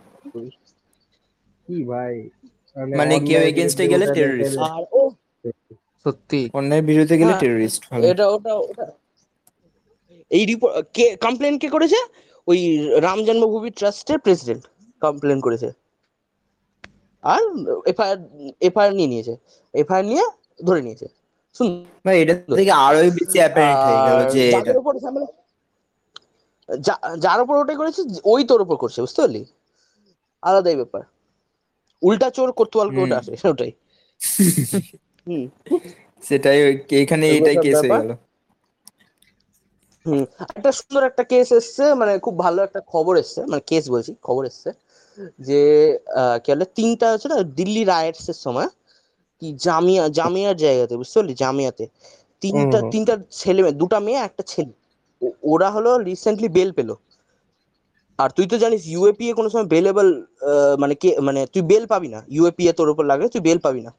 [1.67, 2.29] কি ভাই?
[2.77, 5.11] মানে কেউ অন্যায়ের against এ বিরুদ্ধে গেলে। একটা- আর ও
[6.05, 8.93] সত্যি। অন্যায়ের বিরুদ্ধে গেলে হ্যাঁ, টেররিস্ট এটা ওটা ওটা।
[10.31, 11.97] এই রিপোর্ট কে কমপ্লেন কে করেছে?
[12.47, 14.65] ওই রাম জন্মভূমি ট্রাস্টের প্রেসিডেন্ট
[15.01, 15.71] কমপ্লেন করেছে।
[17.23, 17.41] আর
[17.87, 18.17] এফআইআর
[18.61, 19.37] এফআইআর নিয়ে নিয়েছে।
[19.75, 20.23] এফআইআর নিয়ে
[20.65, 21.18] ধরে নিয়েছে।
[22.05, 24.45] ভাই এটা থেকে আরোই বেশি অ্যাপারেন্ট হয়ে গেল যে
[27.25, 29.43] যার উপর ওটাই করেছে ওই তোর উপর করছে বুঝতে পারলি?
[30.43, 31.03] আলাদাই ব্যাপার।
[32.03, 33.73] উল্টা চোর কোতোয়াল হুম। কোর্ট আসে ওটাই
[36.23, 36.59] সেটাই
[36.99, 38.11] এখানে এটাই কেস হয়ে। গেল।
[40.53, 44.43] একটা সুন্দর একটা কেস এসছে মানে খুব ভালো একটা খবর এসছে মানে কেস বলছি খবর
[44.51, 44.71] এসছে
[45.41, 45.61] যে
[46.21, 48.69] আহ, কি বলে তিনটা হচ্ছে না দিল্লি রাইটস এর সময়
[49.43, 51.35] কি জামিয়া জামিয়ার জায়গাতে বুঝতে পারলি?
[51.43, 51.85] জামিয়াতে।
[52.43, 54.73] তিনটা। তিনটা ছেলে মেয়ে দুটা মেয়ে একটা ছেলে।
[55.53, 56.91] ওরা হলো রিসেন্টলি বেল পেল।
[58.19, 60.09] আর তুই তো জানিস ইউএপিএ কোনো সময় বেলেবল
[60.79, 63.91] মানে কে মানে তুই বেল পাবি না। ইউএপিএ তোর উপর লাগলে তুই বেল পাবি না।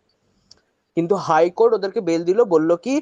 [0.98, 2.94] কিন্তু হাইকোর্ট ওদেরকে বেল দিল বলল কি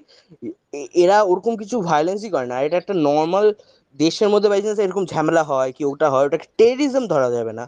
[1.03, 3.45] এরা ওরকম কিছু ভায়োলেন্সই করে না। এটা একটা নর্মাল
[3.99, 7.65] দেশের মধ্যে বাই চান্স এরকম ঝামেলা হয় কি ওটা হয় ওটাকে টেরিজম ধরা যাবে না।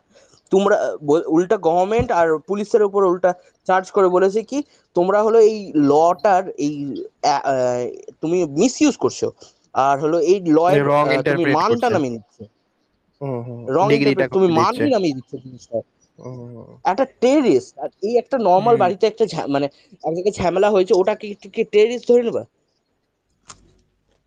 [0.49, 3.33] তোমরা উল্টা গভর্নমেন্ট আর পুলিশের উপর উল্টা
[3.67, 6.95] চার্জ করে বলেছে কি তোমরা হলো এই লটার এই
[8.21, 9.25] তুমি মিস ইউজ করছ।
[9.73, 10.83] আর হলো এই লয়ের
[11.53, 12.49] মানটা নামিয়ে দিচ্ছ।
[13.21, 13.87] হুম হুম। রং
[14.33, 15.81] তুমি মানই নামিয়ে দিচ্ছ জিনিসটা।
[16.83, 19.65] একটা টেরিস্ট আর এই একটা নর্মাল বাড়িতে একটা ঝা- মানে
[20.03, 22.45] এক জায়গায় ঝামেলা হয়েছে ওটাকে কি টেরিস্ট ধরে নেবা?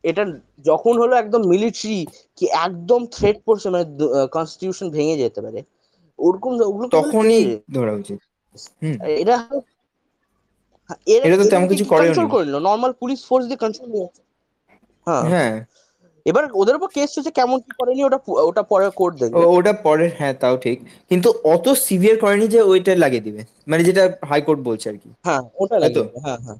[0.02, 0.26] এটা
[0.64, 2.06] যখন হলো একদম মিলিটারি
[2.36, 3.84] কি একদম থ্রেট পড়ছে মানে
[4.32, 5.62] কনস্টিটিউশন ভেঙে যেতে পারে।
[6.22, 7.40] ওরকম ওগুলো তখনই
[7.74, 8.18] ধরা উচিত।
[9.22, 9.36] এরা
[11.12, 13.88] এরা এটা তো তেমন কিছু করেও কন্ট্রোল। করে নিল। নর্মাল পুলিশ ফোর্স দিয়ে কন্ট্রোল
[15.06, 15.54] হ্যাঁ। হ্যাঁ।
[16.26, 20.06] এবার ওদের উপর কেস হচ্ছে কেমন কি করেনি ওটা ওটা পরে কোর্ট দেখবে। ওটা পরে
[20.18, 20.76] হ্যাঁ তাও ঠিক।
[21.10, 25.42] কিন্তু অত সিভিয়ার করেনি যে ওইটা লাগিয়ে দিবে। মানে যেটা হাইকোর্ট বলছে আর কি। হ্যাঁ
[25.62, 26.58] ওটা তাই লাগে হ্যাঁ হ্যাঁ।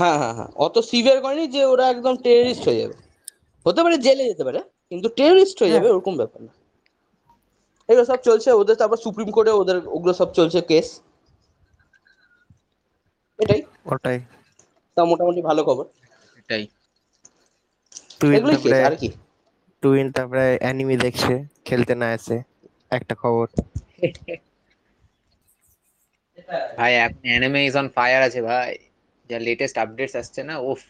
[0.00, 2.94] হ্যাঁ হ্যাঁ হ্যাঁ। অত সিভিয়ার করেনি যে ওরা একদম টেররিস্ট হয়ে যাবে।
[3.66, 4.60] হতে পারে জেলে যেতে পারে
[4.90, 6.52] কিন্তু টেররিস্ট হয়ে। যাবে ওরকম ব্যাপার না।
[7.88, 10.88] এগুলো সব চলছে ওদের তারপর সুপ্রিম কোর্টে ওদের ওগুলো সব চলছে কেস
[13.38, 14.18] এটাই। ওটাই।
[14.96, 15.84] তা মোটামুটি ভালো খবর।
[16.40, 16.64] এটাই।
[18.28, 19.08] এগুলোই কেস তারপরে আর কি?
[19.82, 21.32] টুইন তারপরে অ্যানিমি দেখছে
[21.64, 22.36] খেলতে না আসে
[22.90, 23.46] একটা খবর।
[26.78, 28.72] ভাই এখন অ্যানিমে ইজ অন ফায়ার আছে ভাই।
[29.30, 30.80] যা লেটেস্ট আপডেটস আসছে না উফ।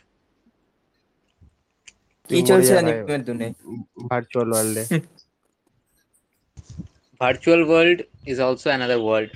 [2.30, 3.46] কি চলছে অ্যানিমের দুনে?
[4.10, 4.84] ভার্চুয়াল ওয়ার্ল্ডে
[7.24, 7.98] virtual world
[8.30, 9.30] is also another world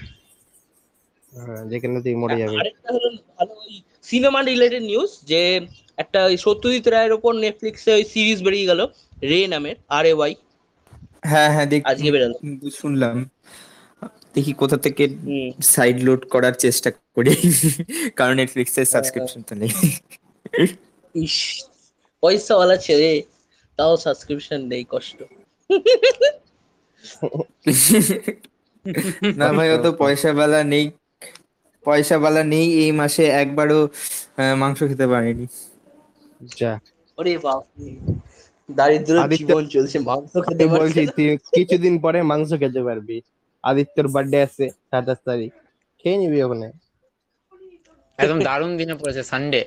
[1.33, 3.73] হ্যাঁ যেখানে তুই মরে যাবে। আরেকটা হলো ভালো ওই
[4.11, 5.41] সিনেমা রিলেটেড নিউজ যে
[6.03, 8.81] একটা ওই সত্যজিৎ রায়ের ওপর নেটফ্লিক্সে ওই সিরিজ বেরিয়ে গেল
[9.31, 10.33] রে নামের আর এ ওয়াই
[11.31, 12.37] হ্যাঁ হ্যাঁ দেখ আজকে বেরোলো।
[12.81, 13.17] শুনলাম।
[14.35, 15.05] দেখি কোথা থেকে
[15.75, 17.33] সাইড লোড করার চেষ্টা করি
[18.19, 19.73] কারণ নেটফ্লিক্সের সাবস্ক্রিপশন তো নেই।
[21.15, 21.37] ইস
[22.23, 23.11] পয়সাওয়ালা ছেলে
[23.79, 25.19] তাও সাবস্ক্রিপশন নেই কষ্ট।
[29.39, 30.85] না ভাই অত পয়সা বালা নেই।
[31.85, 33.81] পয়সা বালা নেই এই মাসে একবারও
[34.57, 35.47] মাংস খেতে পারিনি।
[36.53, 36.73] যা।
[37.19, 37.63] ওরে বাপ
[38.69, 41.01] দারিদ্র জীবন চলছে মাংস খেতে বলছি
[41.55, 43.17] কিছুদিন পরে মাংস খেতে পারবি।
[43.65, 45.53] আদিত্যর বার্থডে আছে সাতাশ তারিখ।
[45.99, 46.69] খেয়ে নিবি ওখানে।
[48.19, 49.61] একদম দারুণ দিনে পড়েছে সানডে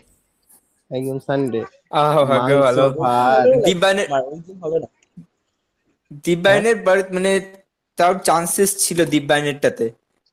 [0.91, 1.61] একদম সানডে
[1.99, 4.87] আহ ভাগ্য ভালো। ভাত দিব্যানের না। ওই দিন হবে না।
[6.13, 7.41] দিব্যায়নের বার্থ মানে
[7.97, 9.89] তার চান্সেস ছিল দিব্যায়নেরটাতে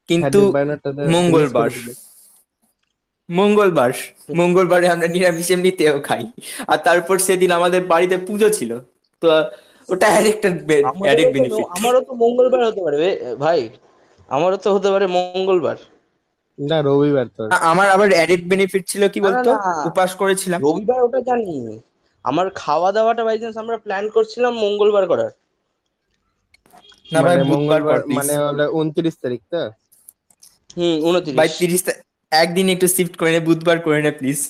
[0.09, 1.71] কিন্তু হ্যাঁ, মঙ্গলবার।
[3.31, 3.93] মঙ্গলবার
[4.37, 6.27] মঙ্গলবারে আমরা নিরামিষ এমনিতেও খাই।
[6.67, 8.79] আর তারপর সেদিন আমাদের বাড়িতে পুজো ছিল।
[9.21, 9.29] তো
[9.89, 13.69] ওটা আরেকটা আমারও আরেক তো- বেনিফিট আমারও তো মঙ্গলবার হতে পারে ভাই।
[14.29, 15.77] আমারও তো হতে পারে মঙ্গলবার।
[16.69, 21.81] না রবিবার তোর আমার আবার অ্যাডেড বেনিফিট ছিল কি বলতো। উপাস করেছিলাম। রবিবার ওটা জানি।
[22.25, 25.31] আমার খাওয়া দাওয়াটা বাই চান্স আমরা প্ল্যান করছিলাম মঙ্গলবার করার।
[27.13, 29.63] না ভাই মানে মঙ্গলবার মানে হলো উনত্রিশ তারিখ তো?
[30.77, 32.01] হুম উনত্রিশ। ভাই তিরিশ তা-
[32.33, 34.41] একদিন একটু শিফট করে নে বুধবার করে নে প্লিজ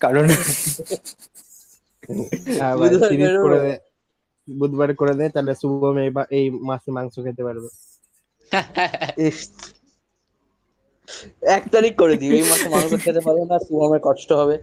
[0.00, 0.24] কারণ
[2.52, 3.10] হ্যাঁ বুধবার
[3.44, 3.74] করে দে
[4.48, 5.96] বুধবার করে দে তাহলে শুভম
[6.32, 7.68] এই মাসে মাংস খেতে পারবে।
[11.50, 14.56] এক তারিখ করে দিই এই মাসে মাংস খেতে পারবে না শুভমের কষ্ট হবে।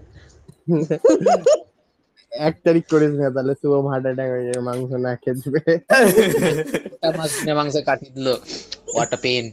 [2.41, 5.61] এক তারিখ করিস না তাহলে শুভম হার্ট অ্যাটাক হয়ে যাবে মাংস না খেয়ে দেবে।
[7.57, 8.27] মাংস কাটিয়ে দিল।
[8.87, 9.45] হোয়াট আ পেন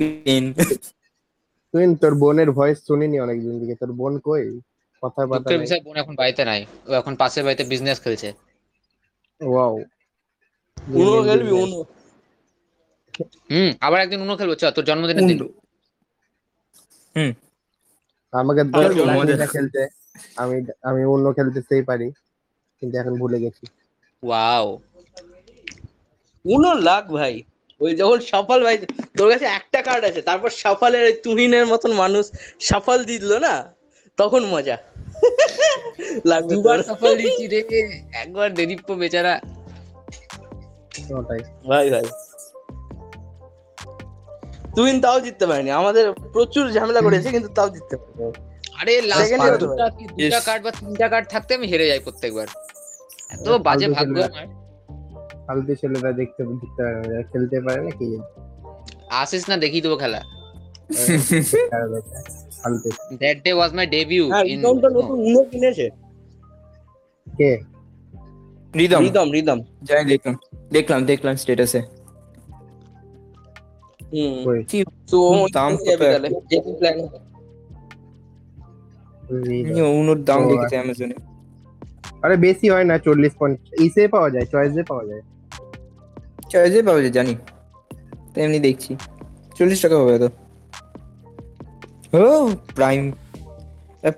[0.00, 0.44] পেন
[1.74, 4.44] তুই তোর বোনের ভয়েস শুনিনি অনেকদিন থেকে তোর বোন কই?
[5.02, 8.28] কথা বার্তা নাই। বিষয় বোন এখন বাড়িতে নাই ও এখন পাশের বাড়িতে বিজনেস খেলছে।
[9.40, 9.74] ওয়াও
[10.96, 11.78] উনো খেলবি উনো
[13.50, 15.38] হুম আবার একদিন উনো খেলব চ তোর জন্মদিনের দিন।
[17.16, 17.30] হুম।
[18.36, 18.62] আমাকে
[19.46, 19.80] খেলতে
[20.36, 22.08] আমি আমি অন্য খেলতে সেই পারি
[22.82, 23.64] কিন্তু এখন ভুলে গেছি।
[24.22, 24.66] ওয়াও।
[26.44, 27.34] উনো লাখ ভাই।
[27.80, 28.76] ওই যখন সফল ভাই
[29.18, 32.24] তোর কাছে একটা কার্ড আছে তারপর সফলের ওই তুহিনের মতন মানুষ
[32.60, 33.54] সফল দিল না?
[34.18, 34.76] তখন মজা।
[36.24, 37.60] লাগবে দুবার সফল দিচ্ছি রে।
[38.12, 39.34] একবার দেদীপ্য বেচারা।
[41.68, 42.06] ভাই ভাই।
[44.76, 48.24] তুহিন তাও জিততে পারেনি। আমাদের প্রচুর ঝামেলা করেছে কিন্তু তাও জিততে পারেনি।
[48.80, 50.40] আরে লাস্ট দুটা দুটা.
[50.48, 52.46] কার্ড বা তিনটা কার্ড থাকতে আমি হেরে যাই প্রত্যেকবার।
[53.34, 54.46] এত বাজে ভাগ্য। আমার।
[55.46, 58.06] ফালতু ছেলেরা দেখতে পারে না, খেলতে পারে না কি?
[59.22, 60.20] আসিস না দেখি দেবো খেলা।
[63.22, 64.58] That day was my debut in
[65.28, 65.86] Uno কিনেছে।
[67.26, 67.50] কে?
[68.80, 69.58] রিদম। রিদম রিদম।
[69.88, 70.34] যাই দেখলাম
[70.76, 71.80] দেখলাম দেখলাম স্ট্যাটাসে
[80.00, 81.16] উনোর দাম দেখেছি অ্যামাজনে
[82.24, 85.22] আরে বেশি হয় না চল্লিশ পঞ্চাশ। ইসে পাওয়া যায় চয়েসে পাওয়া যায়।
[86.52, 87.34] চয়েসে পাওয়া যায় জানি।
[88.32, 88.92] তো এমনি দেখছি।
[89.56, 90.28] চল্লিশ টাকা হবে তো।
[92.18, 92.22] ও
[92.74, 93.12] প্রাইম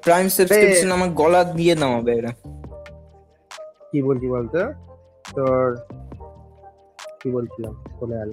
[0.05, 2.33] প্রাইম সাবস্ক্রিপশন আমার গলা দিয়ে নামাবে এরা।
[3.91, 4.61] কি বলছি বলতো?
[5.37, 5.77] তোর
[7.21, 7.75] কি বলছিলাম?
[8.01, 8.31] চলে গেল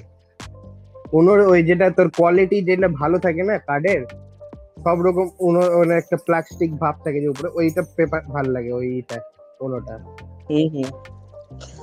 [1.14, 4.02] উনোর ওই যেটা তোর কোয়ালিটি যেটা ভালো থাকে না কার্ডের
[4.84, 9.20] সব রকম উনো মানে একটা প্লাস্টিক ভাব থাকে যে উপরে ওইটা পেপার ভালো লাগে ওইটা
[9.60, 9.98] উনোটা।
[10.50, 10.90] হুম হুম।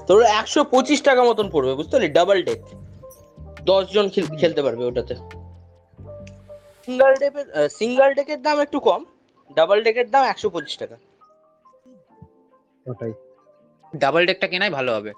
[0.06, 2.08] তোর একশো পঁচিশ টাকা মতন পড়বে বুঝতে পারলি?
[2.08, 2.60] ডাবল ডেক
[3.64, 4.08] দশ জন
[4.38, 5.14] খেলতে পারবে ওটাতে।
[6.88, 9.04] সিঙ্গেল ডেকের সিঙ্গেল ডেকের দাম একটু কম
[9.56, 10.96] ডাবল ডেকের দাম একশো পঁচিশ টাকা।
[12.86, 13.12] ওটাই।
[13.94, 15.12] ডাবল ডেকটা কেনাই ভালো হবে।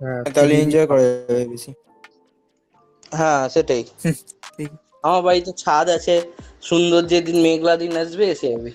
[0.00, 1.72] হ্যাঁ। তাহলে এনজয় করা যাবে বেশি।
[3.12, 3.84] হ্যাঁ সেটাই।
[5.04, 6.22] আমার বাড়িতে ছাদ আছে
[6.62, 8.70] সুন্দর যেদিন মেঘলা দিন আসবে এসে যাবে।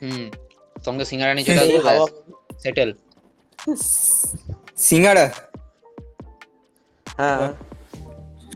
[0.00, 0.30] হুম
[0.76, 2.06] সঙ্গে সিঙ্গারা নিয়ে চলে আসব হাওয়া
[2.58, 2.94] সেটেল
[4.78, 5.30] সিঙ্গারা?
[7.06, 7.52] হ্যাঁ।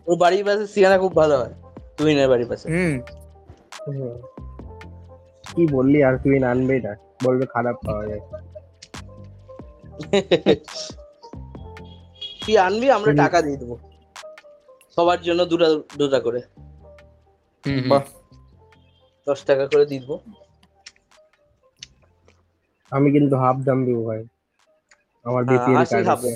[0.06, 1.52] ওর বাড়ির পাশে সিয়ানা খুব ভালো হয়
[1.98, 3.00] তুহিনের বাড়ির পাশে। হুম।
[5.44, 8.20] কি বললি আর তুই আনবে না বলবে খারাপ পাওয়া যায়।
[12.42, 13.93] তুই আনবি আমরা টাকা দিয়ে দেবো।
[14.94, 15.68] সবার জন্য দুটা
[16.00, 16.40] দুটা করে।
[17.90, 18.04] বাহ।
[19.26, 20.08] দশ টাকা করে দিব।
[22.92, 24.22] আমি কিন্তু হাফ দাম দিব ভাই।
[25.24, 26.30] আমার বিপিএল কার্ড আছে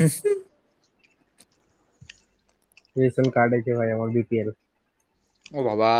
[3.01, 4.49] রেশন কার্ড আছে ভাই আমার বিপিএল
[5.57, 5.93] ও বাবা।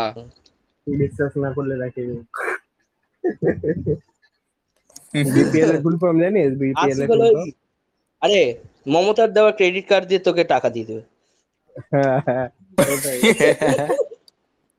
[0.87, 2.01] বিশ্বাস না করলে রাখে
[5.35, 6.51] বিপিএল এর ফুল ফর্ম জানিস?
[6.61, 7.09] বিপিএল এর
[8.21, 8.41] আরে
[8.93, 11.03] মমতার দেওয়া ক্রেডিট কার্ড দিয়ে তোকে টাকা দিয়ে দেবে।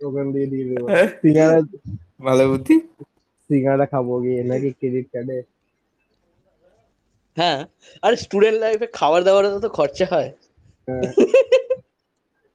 [0.00, 0.86] ওখান দিয়ে দিয়ে দেবো।
[1.20, 1.58] সিঙ্গারা
[2.26, 2.74] ভালো বুদ্ধি
[3.50, 5.38] সিঙ্গারা খাব গিয়ে নাকি ক্রেডিট কার্ডে
[7.36, 7.60] হ্যাঁ
[8.04, 10.30] আরে স্টুডেন্ট লাইফে খাবার দাবারে তো খরচা হয়।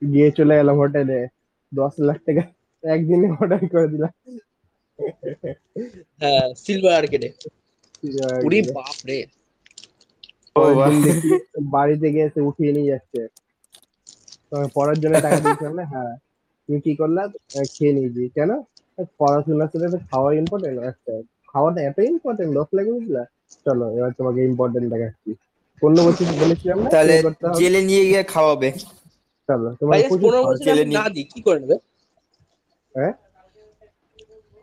[0.01, 1.19] গিয়ে চলে গেলাম হোটেলে
[1.71, 2.43] দশ লাখ টাকা
[2.83, 4.13] একদিনে অর্ডার করে দিলাম।
[6.21, 7.29] হ্যাঁ সিলভার আর্কেডে
[8.45, 9.19] উরি বাপ রে
[11.73, 13.21] বাড়িতে গিয়ে এসে উঠিয়ে নিয়ে যাচ্ছে।
[14.55, 16.13] তো আমি পড়ার জন্য টাকা দিয়েছিলাম না হ্যাঁ।
[16.63, 18.51] তুমি কি করলাম আহ, খেয়ে নিয়েছি কেন?
[19.19, 21.13] পড়াশোনার সাথে তো খাওয়া ইম্পর্টেন্ট একটা
[21.49, 23.23] খাওয়াটা এত ইম্পর্টেন্ট দশ লাখ বুঝলা?
[23.65, 25.29] চলো এবার তোমাকে ইম্পর্টেন্ট দেখাচ্ছি।
[25.81, 27.13] পনেরো বছর বলেছিলাম না তাহলে।
[27.59, 28.69] জেলে নিয়ে গিয়ে খাওয়াবে।
[29.49, 31.77] চলো তোমার পনেরো বছর জেলে না দিই কি করে নেবে?
[32.95, 33.13] হ্যাঁ?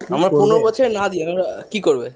[0.01, 0.31] আমার?
[0.33, 2.09] পনেরো বছর না দিই আমরা কি করবে?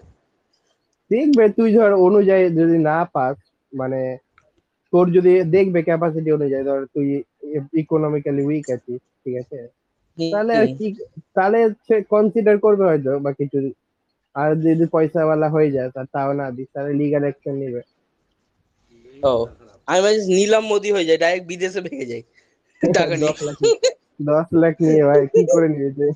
[1.11, 3.37] দেখবে তুই ধর অনুযায়ী যদি না পাস
[3.73, 4.01] মানে
[4.93, 7.07] তোর যদি দেখবে ক্যাপাসিটি অনুযায়ী ধর তুই
[7.83, 9.59] ইকোনমিক্যালি উইক আছিস ঠিক আছে?
[10.19, 10.87] তাহলে আর কি
[11.37, 13.59] তাহলে সে কনসিডার করবে হয়তো বা কিছু।
[14.35, 17.83] আর যদি পয়সাওয়ালা হয়ে যায় তার তাও না দিস তাহলে লিগাল অ্যাকশন নিবে।
[19.17, 19.33] ও
[19.89, 22.23] আমি ভাই নিলাম মোদি হয়ে যায় ডাইরেক্ট বিদেশে ভেঙে যাই
[22.83, 23.35] টাকা নিয়ে।
[24.31, 26.07] দশ লাখ নিয়ে। ভাই কি করে নিয়েছে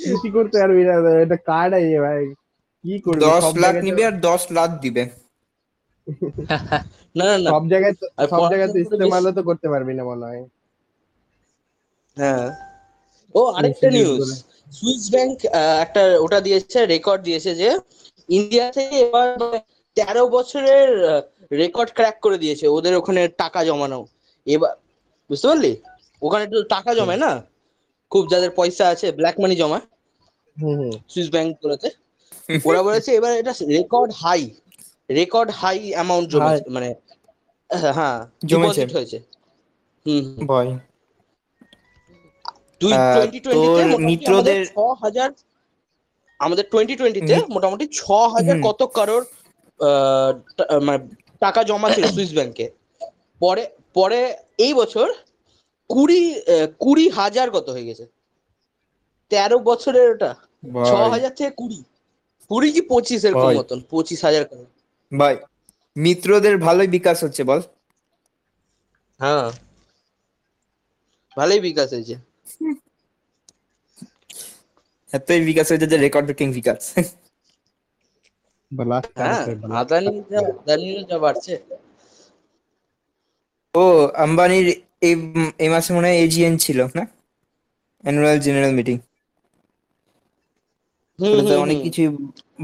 [0.00, 2.24] কিছু করতে পারবি না এটা কার্ড আছে ভাই।
[2.84, 3.20] কি করবি?
[3.28, 5.02] দশ লাখ নিবে আর দশ লাখ দিবে।
[7.18, 7.94] না না সব জায়গায়
[8.32, 10.42] সব জায়গায় তো ইস্তেমালও তো করতে পারবি না মনে হয়।
[12.16, 12.46] হ্যাঁ।
[13.34, 14.20] ও আরেকটা নিউজ।
[14.76, 15.36] সুইস ব্যাংক
[15.84, 17.70] একটা ওটা দিয়েছে রেকর্ড দিয়েছে যে
[18.28, 19.58] ইন্ডিয়া থেকে এবার মানে
[19.96, 20.88] তেরো বছরের
[21.52, 24.00] রেকর্ড ক্র্যাক করে দিয়েছে ওদের ওখানে টাকা জমানো।
[24.46, 24.72] এবার
[25.30, 25.72] বুঝতে পারলি?
[26.22, 27.30] ওখানে তো টাকা জমায় না?
[28.12, 29.78] খুব যাদের পয়সা আছে ব্ল্যাক মানি জমা।
[31.08, 31.88] সুইস ব্যাংক গুলোতে
[32.68, 34.42] ওরা বলেছে এবার এটা record high
[35.08, 36.88] record high amount জমেছে মানে
[37.90, 38.18] হ্যাঁ
[38.50, 39.18] জমেছে। হয়েছে।
[40.06, 40.70] হুম। ভয়।
[44.08, 45.30] মিত্রদের ছ হাজার
[46.40, 48.02] আমাদের টোয়েন্টি টোয়েন্টিতে মোটামুটি ছ
[48.34, 49.22] হাজার হুম। কত কারোর
[50.82, 50.98] মানে
[51.42, 52.66] টাকা জমা ছিল সুইস ব্যাংকে।
[53.40, 53.62] পরে
[53.94, 54.20] পরে
[54.58, 55.06] এই বছর
[55.90, 56.22] কুড়ি
[56.80, 58.04] কুড়ি হাজার কত হয়ে গেছে?
[59.30, 60.30] তেরো বছরের ওটা।
[60.86, 61.80] ছ হাজার থেকে কুড়ি।
[62.50, 64.64] কুড়ি কি পঁচিশ এরকম মতন পঁচিশ হাজার করে
[65.12, 65.34] ভাই
[65.96, 67.60] মিত্রদের ভালোই বিকাশ হচ্ছে বল।
[69.20, 69.48] হ্যাঁ।
[71.36, 72.16] ভালোই বিকাশ হয়েছে।
[75.10, 76.80] এতই বিকাশ হয়েছে যে রেকর্ড ব্রেকিং বিকাশ।
[79.20, 79.42] হ্যাঁ
[79.80, 81.54] আদানি যা আদানি যা বাড়ছে।
[83.74, 83.84] ও
[84.24, 84.66] আম্বানির
[85.60, 87.04] এই মাসে মনে হয় এজিএন ছিল না?
[88.04, 88.96] অ্যানুয়াল জেনারেল মিটিং
[91.18, 92.02] অনেক কিছু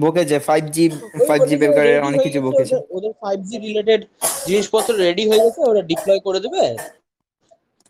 [0.01, 0.89] বকেছে ফাইভ জি
[1.29, 1.55] ফাইভ জি
[1.99, 4.07] অনেক কিছু বকেছে। ওদের- ফাইভ জি রিলেটেড
[4.47, 6.77] জিনিসপত্র রেডি হয়ে গেছে ওরা ডিপ্লয় করে দেবে।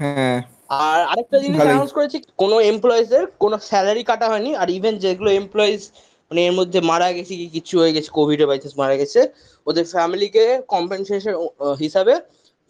[0.00, 5.30] হ্যাঁ। আর আরেকটা জিনিস। অ্যানাউন্স করেছে কোনো এমপ্লয়িজের কোনো স্যালারি কাটা হয়নি আর ইভেন যেগুলো
[5.32, 5.90] এমপ্লয়িজ
[6.30, 9.28] মানে এর মধ্যে মারা গেছে কি কিছু হয়ে গেছে কোভিড এর বাইচান্স মারা গেছে
[9.66, 11.34] ওদের ফ্যামিলিকে কম্পেনসেশন
[11.80, 12.14] হিসাবে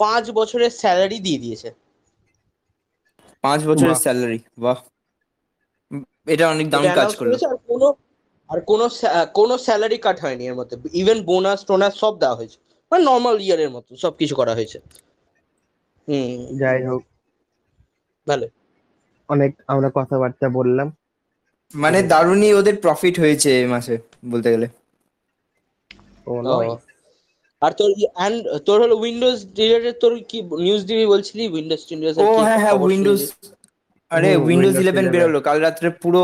[0.01, 1.73] পাঁচ বছরের স্যালারি দিয়ে দিয়েছে।
[3.45, 4.79] পাঁচ বছরের বাহ। স্যালারি বাহ।
[6.27, 7.89] এটা অনেক এটা কাজ করল। আর কোনো
[8.51, 8.85] আর কোনো
[9.35, 12.59] কোনো স্যালারি কাট হয়নি এর মধ্যে। ইভেন বোনাস টোনাস সব দেওয়া হয়েছে।
[12.93, 14.79] মানে নর্মাল ইয়ারের মতো সব কিছু করা হয়েছে।
[16.09, 17.03] হুম। যাই হোক।
[18.27, 18.47] ভালো।
[19.29, 20.89] অনেক আমরা কথাবার্তা বললাম।
[21.75, 23.95] মানে দারুণই ওদের প্রফিট হয়েছে এই মাসে
[24.31, 24.67] বলতে গেলে।
[27.63, 31.49] আর তোর অ্যান্ড তোর হলো উইন্ডোজ রিলেটেড তোর কি নিউজ দিবি বলছিলি?
[31.49, 33.21] উইন্ডোজ টিন্ডোজ ও হ্যাঁ হ্যাঁ উইন্ডোজ
[34.17, 36.23] আরে উইন্ডোজ ইলেভেন বেরোলো কাল রাত্রে পুরো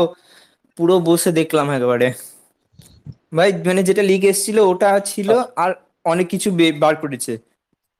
[0.77, 2.07] পুরো বসে দেখলাম একেবারে।
[3.37, 5.29] ভাই মানে যেটা লিক এসেছিল ওটা ছিল
[5.63, 5.71] আর
[6.11, 6.49] অনেক কিছু
[6.83, 7.33] বার করেছে।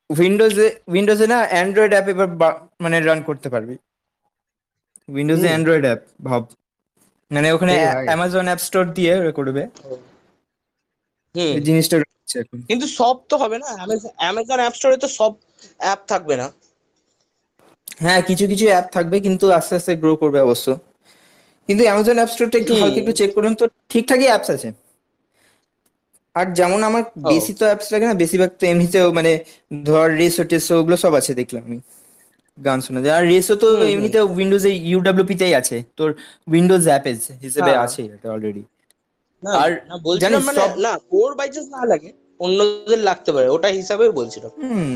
[0.10, 2.28] উইন্ডোজে উইন্ডোজে না অ্যান্ড্রয়েড অ্যাপ এবার
[2.84, 3.76] মানে রান করতে পারবি।
[5.10, 6.42] উইন্ডোজে। অ্যান্ড্রয়েড অ্যাপ ভাব।
[7.32, 7.74] মানে ওখানে
[8.08, 9.64] অ্যামাজন অ্যাপ স্টোর দিয়ে করবে।
[11.68, 11.96] জিনিসটা
[12.70, 13.70] কিন্তু সব তো হবে না
[14.22, 15.32] অ্যামাজন অ্যাপ স্টোরে তো সব
[15.84, 16.48] অ্যাপ থাকবে না।
[17.98, 20.68] হ্যাঁ কিছু কিছু অ্যাপ থাকবে কিন্তু আস্তে আস্তে গ্রো করবে অবশ্য।
[21.70, 24.74] কিন্তু অ্যামাজন অ্যাপ স্টোরটা একটু। হালকা একটু চেক করুন তো ঠিকঠাকই অ্যাপস আছে।
[26.36, 29.44] আর যেমন আমার বেশি তো অ্যাপস লাগে না বেশিরভাগ তো এমনিতেও মানে
[29.84, 31.80] ধর রেসো টেসো ওগুলো সব আছে দেখলাম আমি
[32.58, 36.16] গান শোনা যায়। আর রেসো তো। এমনিতে উইন্ডোজে ইউডাব্লিউপি তেই আছে তোর
[36.48, 37.04] উইন্ডোজ অ্যাপ
[37.42, 38.64] হিসেবে হ্যাঁ। আছে এটা অলরেডি
[39.44, 43.68] না আর না বলছিলাম মানে না ওর বাই চান্স না লাগে অন্যদের লাগতে পারে ওটা
[43.68, 44.96] হিসাবে বলছিলাম। হুম।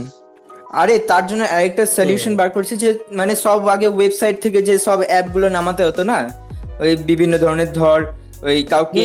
[0.82, 5.00] আরে তার জন্য আরেকটা সলিউশন বার করছে যে মানে সব আগে ওয়েবসাইট থেকে যে সব
[5.12, 6.18] অ্যাপগুলো নামাতে হতো না?
[6.84, 8.00] ওই বিভিন্ন ধরনের ধর
[8.48, 9.04] ওই কাউকে।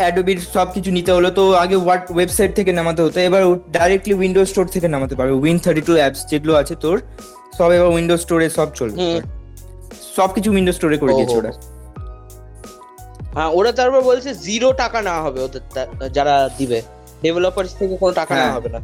[0.00, 3.18] অ্যাডোবির সব কিছু নিতে হলো তো আগে ওয়াট ওয়েবসাইট থেকে নামাতে হতো?
[3.28, 3.42] এবার
[3.76, 6.96] ডাইরেক্টলি উইন্ডোজ স্টোর থেকে নামাতে পারবে। উইন থার্টি টু অ্যাপস যেগুলো আছে তোর
[7.58, 8.96] সব এবার উইন্ডোজ স্টোরে সব চলবে।
[10.16, 11.52] সব কিছু উইন্ডোজ স্টোরে করে দিয়েছে ওরা।
[13.36, 15.62] হ্যাঁ ওরা তারপর বলছে জিরো টাকা না হবে ওদের
[16.16, 16.78] যারা দিবে।
[17.22, 18.80] ডেভেলপার্স থেকে কোনো টাকা হ্যাঁ। নেওয়া হবে না।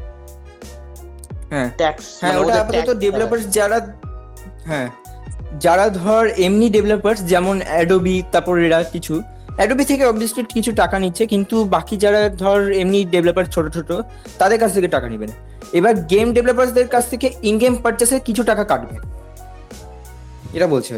[1.53, 3.79] হ্যাঁ। ট্যাক্স হ্যাঁ ওটা আপাতত ডেভেলপার্স যারা
[4.71, 4.89] হ্যাঁ
[5.65, 9.15] যারা ধর এমনি ডেভেলপার্স যেমন অ্যাডোবি তারপর এরা কিছু।
[9.59, 13.91] অ্যাডোবি থেকে অবভিয়াসলি কিছু টাকা নিচ্ছে কিন্তু বাকি যারা ধর এমনি ডেভেলপার ছোট ছোট
[14.41, 15.37] তাদের কাছ থেকে টাকা নেবে না।
[15.79, 18.97] এবার গেম ডেভেলপারসদের কাছ থেকে ইন গেম পারচেসে কিছু টাকা কাটবে।
[20.57, 20.93] এটা বলছে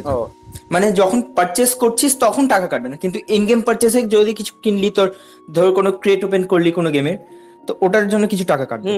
[0.75, 4.89] মানে যখন পারচেস করছিস তখন টাকা কাটবে না। কিন্তু ইন গেম পারচেসে যদি কিছু কিনলি
[4.97, 5.09] তোর
[5.57, 7.19] ধর কোনো ক্রেট ওপেন করলি কোনো গেমের
[7.67, 8.89] তো ওটার জন্য কিছু টাকা কাটবে।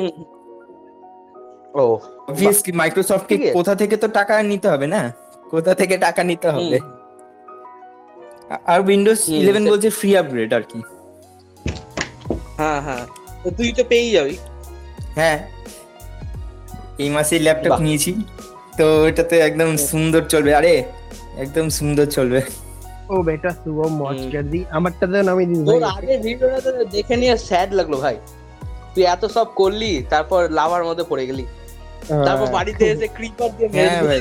[1.82, 1.84] ও
[2.30, 5.02] অবভিয়াসলি মাইক্রোসফটকে কোথা থেকে তো টাকা নিতে হবে না?
[5.52, 6.78] কোথা থেকে টাকা নিতে হবে?
[8.72, 10.80] আর উইন্ডোজ ইলেভেন বলছে ফ্রি আপগ্রেড আর কি।
[12.60, 13.04] হ্যাঁ হ্যাঁ।
[13.58, 14.36] তুই তো পেয়েই যাবি।
[15.18, 15.38] হ্যাঁ।
[17.02, 18.12] এই মাসে ল্যাপটপ নিয়েছি।
[18.78, 20.74] তো এটাতে একদম সুন্দর চলবে। আরে
[21.44, 22.40] একদম সুন্দর চলবে।
[23.12, 27.14] ও বেটা শুভম মজ কর দি আমারটাতে নামিয়ে দিস তোর ভাই। আগে ভিডিওটা তো দেখে
[27.22, 28.16] নিয়ে স্যাড লাগল ভাই।
[28.92, 31.44] তুই এত সব করলি তারপর লাভার মধ্যে পড়ে গেলি।
[32.08, 34.20] তারপর হ্যাঁ। বাড়িতে এসে ক্রিপার দিয়ে মেরে হ্যাঁ ভাই।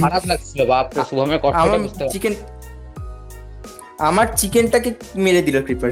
[0.00, 2.34] খারাপ লাগছিল বাপ শুভমের কষ্টটা আমার বুঝতে চিকেন
[3.98, 5.90] আমার চিকেনটাকে মেরে দিল ক্রিপার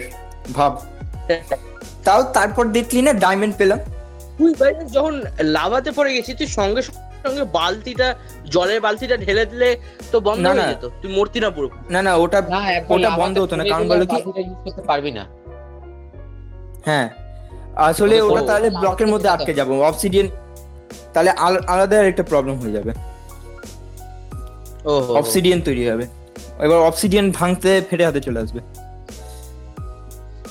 [0.55, 0.73] ভাব।
[2.05, 3.79] তাও তারপর দেখলি না ডায়মন্ড পেলাম?
[4.39, 5.15] তুই ভাই যখন
[5.49, 8.09] লাভাতে পড়ে গেছিস তুই সঙ্গে সঙ্গে সঙ্গে বালতিটা
[8.47, 9.69] জলের বালতিটা ঢেলে দিলে
[10.13, 12.39] তো বন্ধ না, হয়ে না। যেত। তুই মরতি না পুরো। না না ওটা
[12.89, 14.23] ওটা বন্ধ হতো না, কারণ বলো কি-
[14.65, 15.25] করতে পারবি না।
[16.85, 17.09] হ্যাঁ।
[17.79, 20.29] আসলে ওটা ওটা তাহলে ব্লকের মধ্যে আটকে যাব অবসিডিয়ান
[21.15, 22.93] তাহলে আল- আলাদা একটা প্রবলেম হয়ে যাবে।
[24.85, 26.07] ও অবসিডিয়ান তৈরি হবে।
[26.59, 28.61] এবার অবসিডিয়ান ভাঙতে ফেটে হাতে চলে আসবে।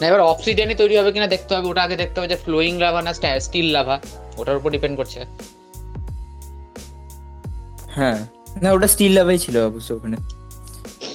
[0.02, 3.02] না এবার অক্সিডেনই তৈরি হবে কিনা দেখতে হবে ওটা আগে দেখতে হবে যে ফ্লোয়িং লাভা
[3.02, 4.00] না স্টিল লাভা
[4.38, 5.26] ওটার উপর ডিপেন্ড করছে।
[7.96, 8.20] হ্যাঁ
[8.62, 10.18] না ওটা স্টিল লাভাই ছিল অবশ্য ওখানে।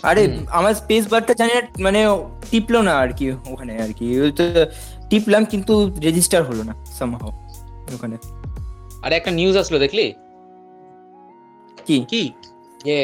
[0.03, 2.07] আরে আমার স্পেস বারটা জানি না মানে
[2.51, 4.45] টিপলো না আর কি ওখানে আর কি। ওই তো
[5.13, 5.75] টিপলাম কিন্তু
[6.07, 7.31] রেজিস্টার হলো না সামহাও
[7.97, 8.17] ওখানে।
[9.05, 10.07] আরে একটা নিউজ আসলো দেখলি?
[11.87, 11.99] কি?
[12.13, 12.23] কি?
[12.87, 12.97] যে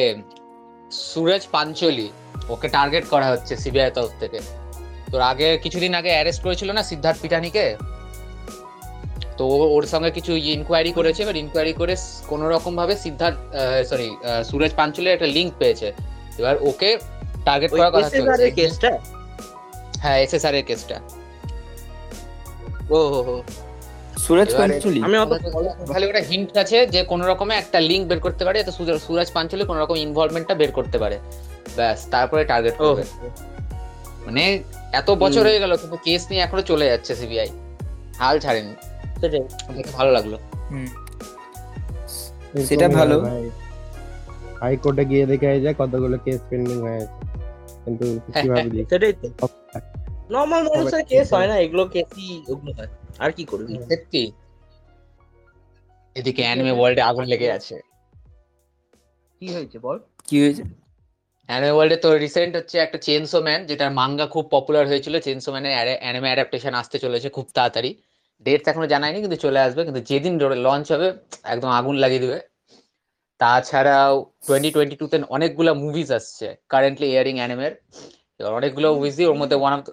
[1.10, 2.08] সুরজ পাঞ্চলি
[2.54, 4.38] ওকে টার্গেট করা হচ্ছে সিবিআই তরফ থেকে।
[5.12, 7.66] তোর আগে কিছুদিন আগে অ্যারেস্ট করেছিল না সিদ্ধার্থ পিটানিকে?
[9.38, 9.44] তো
[9.76, 11.94] ওর সঙ্গে কিছু ইনকোয়ারি করেছে এবার ইনকোয়ারি করে
[12.30, 13.38] কোন রকম ভাবে সিদ্ধার্থ
[13.90, 14.08] সরি
[14.48, 15.88] সুরজ পাঞ্চলের একটা লিঙ্ক পেয়েছে।
[16.40, 16.90] এবার ওকে
[17.46, 18.90] টার্গেট করার কথা চলছে এর কেসটা
[20.02, 20.96] হ্যাঁ এসএসআর এর কেসটা
[22.90, 23.42] ও হো হো
[24.18, 25.16] সুরজ পাঞ্চলি। আমি
[25.92, 29.32] খালি ওটা হিন্ট আছে যে কোন রকমে একটা লিঙ্ক বের করতে পারে যাতে সুরজ- সুরজ
[29.32, 31.18] পাঞ্চলি কোন রকম ইনভলভমেন্টটা বের করতে পারে।
[31.76, 33.02] ব্যাস তারপরে টার্গেট করবে।
[34.26, 34.62] মানে
[34.92, 37.48] এত বছর হয়ে গেল কিন্তু কেস নিয়ে এখনও চলে যাচ্ছে সিবিআই
[38.18, 38.74] হাল ছাড়েনি।
[39.20, 39.40] সেটাই।
[39.74, 40.36] দেখে ভালো লাগল।
[42.66, 43.16] সেটা ভালো।
[44.60, 47.18] হাইকোর্টে গিয়ে দেখে যায় কতগুলো কেস পেন্ডিং হয়ে আছে।
[47.84, 49.28] কিন্তু কীভাবে সেটাই তো।
[50.34, 53.72] নর্মাল মানুষের কেস হয় না এগুলো কেসই ওগুলো হয়। আর কি করবি?
[53.90, 54.22] সত্যি।
[56.16, 57.76] এদিকে অ্যানিমে ওয়ার্ল্ডে আগুন লেগে আছে।
[59.42, 59.96] কি হয়েছে বল?
[60.28, 60.62] কি হয়েছে?
[61.48, 65.72] অ্যানিমে ওয়ার্ল্ডে তো রিসেন্ট হচ্ছে একটা চেনসো ম্যান যেটার মাঙ্গা খুব পপুলার হয়েছিল। চেনসো ম্যানের
[66.02, 67.90] অ্যানিমে অ্যাডাপ্টেশন আসতে চলেছে খুব তাড়াতাড়ি।
[68.46, 70.32] ডেট এখনও জানায়নি কিন্তু চলে আসবে। কিন্তু যেদিন
[70.66, 71.08] লঞ্চ হবে
[71.44, 72.38] একদম আগুন লাগিয়ে দেবে।
[73.40, 74.14] তাছাড়াও
[74.46, 77.72] টোয়েন্টি টোয়েন্টি টুতে অনেকগুলো মুভিজ আসছে কারেন্টলি এয়ারিং অ্যানিমের
[78.40, 79.84] এবার অনেকগুলো মুভিজই ওর মধ্যে ওয়ান অফ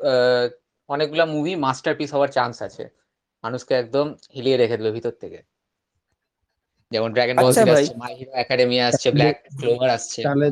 [0.89, 2.83] অনেকগুলো মুভি মাস্টারপিস হওয়ার চান্স আছে।
[3.43, 5.39] মানুষকে একদম হিলিয়ে রেখে দেবে ভিতর থেকে।
[6.91, 10.47] যেমন ড্রাগন বল। আসছে মাই হিরো একাডেমি আসছে ব্ল্যাক ক্লোভার আসছে। তাহলে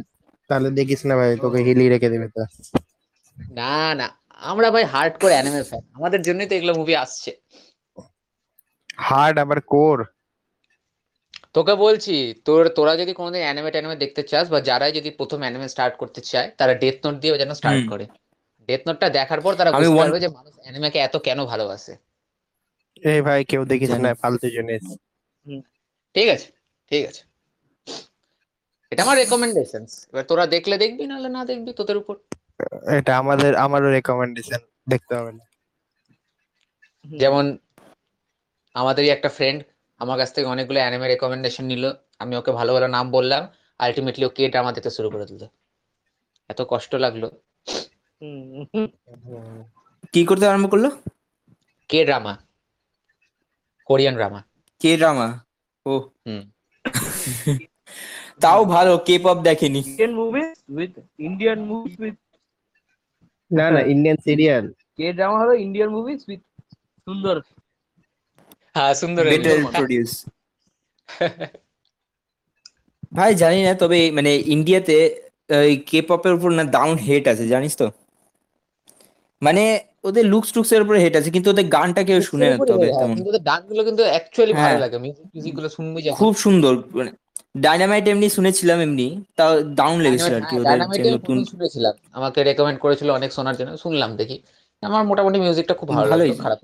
[0.49, 2.41] তাহলে দেখিস না ভাই তোকে হিলি রেখে দেবে তো।
[3.59, 4.07] না না
[4.51, 7.31] আমরা ভাই হার্ড কোর অ্যানিমে ফ্যান আমাদের জন্যই তো এগুলো মুভি আসছে।
[9.07, 9.97] হার্ড আবার কোর
[11.55, 12.15] তোকে বলছি
[12.47, 16.21] তোর তোরা যদি কোনোদিন অ্যানিমে ট্যানিমে দেখতে চাস বা যারাই যদি প্রথম অ্যানিমে স্টার্ট করতে
[16.31, 18.05] চায় তারা ডেথ নোট দিয়ে যেন স্টার্ট করে।
[18.69, 21.93] ডেথ নোটটা দেখার পর তারা বুঝতে পারবে যে মানুষ অ্যানিমেকে এত কেন ভালোবাসে।
[23.11, 23.61] এই ভাই কেউ
[24.05, 24.83] না ফালতু জিনিস
[26.15, 26.47] ঠিক আছে
[26.91, 27.21] ঠিক আছে।
[28.91, 32.15] এটা আমার রেকমেন্ডেশন এবার তোরা দেখলে দেখবি নাহলে না দেখবি তোদের উপর।
[32.99, 35.43] এটা আমাদের আমারও রেকমেন্ডেশন দেখতে হবে না।
[37.05, 37.45] যেমন
[38.75, 39.59] আমাদেরই একটা ফ্রেন্ড
[40.01, 41.83] আমার কাছ থেকে অনেকগুলো অ্যানিমে রেকমেন্ডেশন নিল।
[42.21, 43.41] আমি ওকে ভালো ভালো নাম বললাম
[43.83, 45.43] আলটিমেটলি ও কে ড্রামা দেখতে শুরু করে দিল।
[46.51, 47.23] এত কষ্ট লাগল।
[50.13, 50.85] কি করতে আরম্ভ করল?
[51.89, 52.33] K drama
[53.89, 54.39] Korean drama
[54.81, 55.27] K drama
[55.85, 55.93] ও
[56.25, 56.43] হুম।
[58.43, 60.93] তাও ভালো কে পপ দেখেনি। Indian movies with
[61.27, 62.17] Indian movies with
[63.51, 64.65] না না ইন্ডিয়ান সিরিয়াল
[64.97, 66.41] কে ড্রামা হলো ইন্ডিয়ান মুভিজ উইথ
[67.05, 67.35] সুন্দর
[68.75, 70.11] হ্যাঁ সুন্দর বেটার প্রডিউস
[73.17, 74.95] ভাই জানি না তবে মানে ইন্ডিয়াতে
[75.89, 77.87] কে পপের উপর না ডাউন হেট আছে জানিস তো?
[79.41, 79.63] মানে
[80.03, 83.15] ওদের লুকস টুকস এর উপর হেট আছে কিন্তু ওদের গানটা কেউ শুনে না তবে তেমন।
[83.15, 87.11] কিন্তু ওদের গানগুলো কিন্তু অ্যাকচুয়ালি ভালো হ্যাঁ। লাগে মিউজিক মিউজিকগুলো শুনবি খুব সুন্দর মানে
[87.57, 89.07] ডাইনামাইট এমনি শুনেছিলাম এমনি
[89.37, 93.71] তাও ডাউন লেগেছিল আর কি ওদের যে নতুন শুনেছিলাম। আমাকে রেকমেন্ড করেছিল অনেক শোনার জন্য
[93.83, 94.37] শুনলাম দেখি।
[94.83, 96.59] আমার মোটামুটি মিউজিকটা খুব ভালো ভালোই। লাগল খারাপ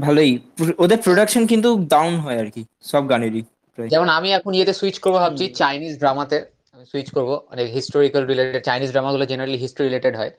[0.00, 0.38] ভালোই।
[0.78, 3.42] ওদের প্রোডাকশন কিন্তু ডাউন হয় আর কি সব গানেরই
[3.88, 8.64] যেমন আমি এখন ইয়েতে সুইচ করব ভাবছি চাইনিজ ড্রামাতে আমি সুইচ করব অনেক হিস্টোরিক্যাল রিলেটেড
[8.64, 10.30] চাইনিজ ড্রামাগুলো জেনারেলি হিস্ট্রি রিলেটেড হয়।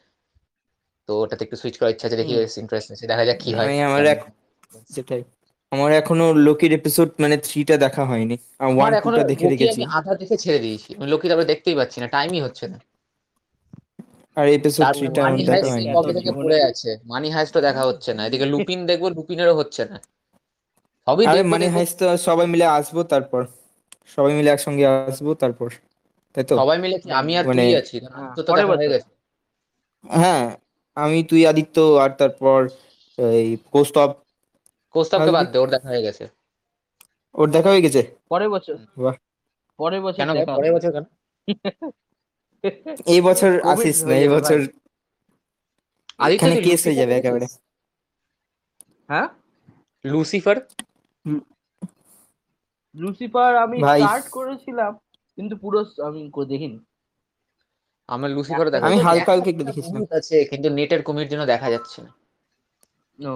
[1.07, 3.81] তো ওটাতে একটু সুইচ করার ইচ্ছা আছে দেখি ইন্টারেস্ট আছে দেখা যাক কি হয়। আমি
[3.81, 4.23] আমার এক-
[4.95, 5.23] সেটাই।
[5.71, 10.15] আমার এখনও লোকির এপিসোড মানে থ্রিটা দেখা হয়নি। আমার ওয়ান এখন টুটা দেখে রেখেছি। আধা
[10.15, 12.79] দেখে ছেড়ে দিয়েছি। আমি লোকি তারপরে দেখতেই পাচ্ছি না টাইমই হচ্ছে না।
[14.37, 16.89] আর এপিসোড তারপরে থ্রিটা মানি দেখা হাইস্ট হয়নি। কবে থেকে পড়ে আছে?
[17.05, 19.97] মানি হাইস্টও দেখা হচ্ছে না। এদিকে লুপিন দেখব লুপিনেরও হচ্ছে না।
[21.07, 23.41] সবই আরে দেখব মানে হাইস তো সবাই মিলে আসব তারপর।
[24.05, 25.69] সবাই মিলে একসঙ্গে আসব তারপর।
[26.35, 26.53] তাই তো?
[26.57, 27.09] সবাই মিলে কি?
[27.11, 27.95] আমি আর মানে- তুই আছি?
[28.35, 29.09] তো তো দেখা হয়ে গেছে।
[30.03, 30.45] হ্যাঁ
[30.97, 32.59] আমি তুই আদিত্য আর তারপর
[33.17, 34.09] এই পোস্ট অফ
[34.95, 36.23] কোস্তাবকে আসবি। বাদ দে ওর দেখা হয়ে গেছে।
[37.35, 38.01] ওর দেখা হয়ে গেছে?
[38.29, 39.15] পরের বছর। বাহ।
[39.79, 41.05] পরের বছর কেন দেখা পরের বছর কেন?
[43.13, 44.59] এই বছর আসিস না এই বছর
[46.29, 47.47] এখানে কেস হয়ে যাবে একেবারে।
[49.09, 49.27] হ্যাঁ?
[50.05, 50.57] লুসিফার?
[52.95, 54.91] লুসিফার আমি স্টার্ট করেছিলাম
[55.37, 56.77] কিন্তু পুরো আমি দেখিনি।
[58.09, 61.67] আমার লুসিফার দেখা আমি হালকা হালকা একটু একটা দেখেছিলাম। আছে কিন্তু নেটের কমির জন্য দেখা
[61.69, 62.11] যাচ্ছে না।
[63.19, 63.35] ও।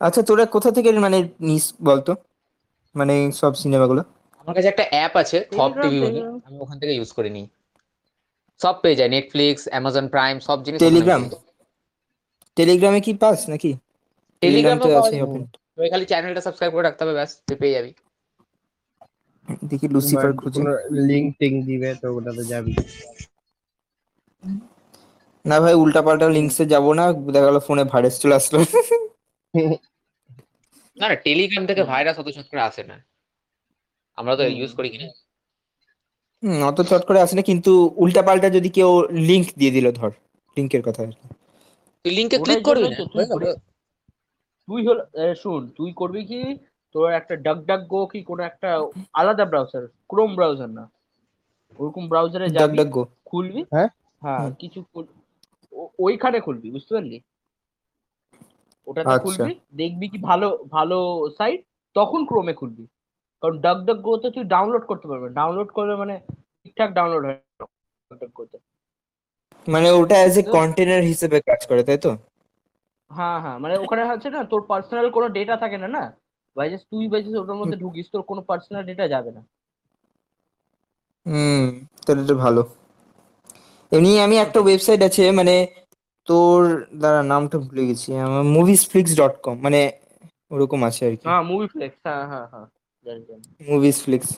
[0.00, 2.12] আচ্ছা তোরা কোথা থেকে মানে নিস বলতো?
[2.94, 4.02] মানে সব সিনেমাগুলো
[4.46, 7.46] আমার কাছে একটা অ্যাপ আছে Telegram, টিভি বলে। আমি ওখান থেকে ইউজ করে নিই।
[8.60, 11.22] সব পেয়ে যায় নেটফ্লিক্স অ্যামাজন প্রাইম সব জিনিস টেলিগ্রাম
[12.56, 13.70] টেলিগ্রামে কি পাস নাকি?
[14.42, 15.14] টেলিগ্রাম তো আছে
[15.76, 17.90] তুই খালি চ্যানেলটা সাবস্ক্রাইব করে রাখতে হবে ব্যাস তুই পেয়ে যাবি।
[19.70, 20.60] দেখি লুসিফার খুঁজে।
[21.08, 22.74] লিঙ্ক টিঙ্ক দিবে তো ওটাতে যাবি।
[25.44, 28.58] না ভাই উল্টা পাল্টা লিঙ্কসে যাব না দেখা গেলো ফোনে ভাইরাস চলে আসলো।
[30.96, 32.96] না টেলিগ্রাম থেকে ভাইরাস অত করে আসে না।
[34.18, 35.08] আমরা তো ইউজ করি কিনা?
[36.66, 40.10] অত চট করে আসে না কিন্তু উল্টা পাল্টা যদি কেউ লিংক দিয়ে দিল ধর
[40.56, 41.28] লিংকের কথা আর কি।
[42.04, 42.96] তুই লিংকে ক্লিক করবি না?
[42.96, 43.58] তুই করে-
[44.68, 44.98] তুই হল
[45.34, 46.40] শোন তুই করবি কি
[46.94, 48.68] তোর একটা ডাক ডাক গো কি কোনো একটা
[49.12, 50.84] আলাদা ব্রাউজার ক্রোম ব্রাউজার না?
[51.78, 53.62] ওরকম ব্রাউজারে ডাক যাবি ডাক গো খুলবি?
[53.70, 53.88] হ্যাঁ?
[54.22, 54.84] হ্যাঁ কিছু
[55.98, 57.20] ওইখানে খুলবি বুঝতে পারলি?
[58.86, 60.98] ওটাতে আচ্ছা। খুলবি দেখবি কি ভালো ভালো
[61.38, 61.60] সাইট
[61.96, 62.84] তখন ক্রোমে খুলবি।
[63.44, 66.14] কারণ ডাক ডাক গোতে তুই ডাউনলোড করতে পারবে। ডাউনলোড করবে মানে
[66.60, 67.70] ঠিকঠাক ডাউনলোড হয়। ডাক
[68.10, 68.56] ডাক গোতে
[69.66, 72.10] মানে ওটা অ্যাজ এ কন্টেনার হিসেবে কাজ করে তাই তো?
[73.10, 76.02] হ্যাঁ হ্যাঁ। মানে ওখানে হচ্ছে না তোর পার্সোনাল কোনো ডেটা থাকে না না?
[76.56, 79.42] বাইজাস তুই বাইজাস ওটার মধ্যে ঢুকিস তোর কোনো পার্সোনাল ডেটা যাবে না।
[81.26, 81.64] হুম
[82.06, 82.62] তাহলে তো ভালো।
[83.92, 85.54] এমনি আমি একটা ওয়েবসাইট আছে মানে
[86.28, 86.60] তোর
[87.02, 89.80] দাঁড়া নামটা ভুলে গেছি। আমার মুভিস ফ্লিক্স ডট কম মানে
[90.50, 92.66] ওরকম আছে আর কি। হ্যাঁ মুভি ফ্লেক্স হ্যাঁ হ্যাঁ হ্যাঁ।
[93.68, 94.30] মুভিস ফ্লিক্স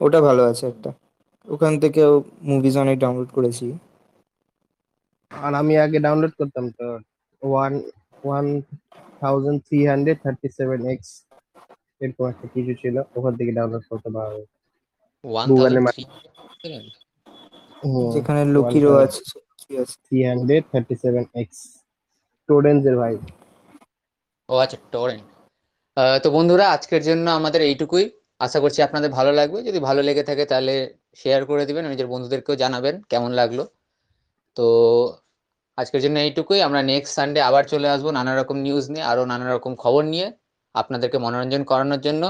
[0.00, 0.90] ওটা ভালো আছে একটা।
[1.48, 2.12] ওখান থেকেও
[2.50, 3.66] মুভিজ অনেক ডাউনলোড করেছি।
[5.30, 6.86] আর আমি আগে ডাউনলোড করতাম তো।
[7.42, 7.72] One
[8.24, 8.46] one
[9.20, 11.08] thousand three hundred thirty seven X
[12.00, 14.34] এরকম একটা কিছু ছিল। ওখান থেকে ডাউনলোড করতে পারব
[15.48, 15.76] Google
[18.14, 19.20] যেখানে লোকিরও আছে
[20.04, 21.58] three hundred thirty seven X
[22.38, 23.14] স্টুডেন্টদের ভাই।
[24.48, 25.26] ও আচ্ছা টরেন্ট
[25.96, 28.04] তো বন্ধুরা আজকের জন্য আমাদের এইটুকুই।
[28.40, 30.74] আশা করছি আপনাদের ভালো লাগবে। যদি ভালো লেগে থাকে তাহলে
[31.20, 33.58] শেয়ার করে দিবেন নিজের বন্ধুদেরকেও জানাবেন কেমন লাগল।
[34.56, 34.66] তো
[35.78, 39.46] আজকের জন্য এইটুকুই। আমরা নেক্সট সানডে আবার চলে আসব নানা রকম নিউজ নিয়ে আরও নানা
[39.54, 40.26] রকম খবর নিয়ে
[40.74, 42.24] আপনাদেরকে মনোরঞ্জন করানোর জন্য।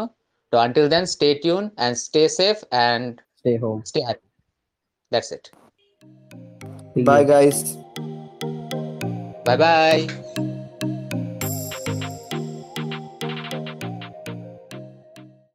[0.52, 4.26] তো until then stay tune and stay safe and stay home stay happy
[5.12, 5.44] that's it
[7.10, 7.58] bye guys
[9.46, 9.98] bye bye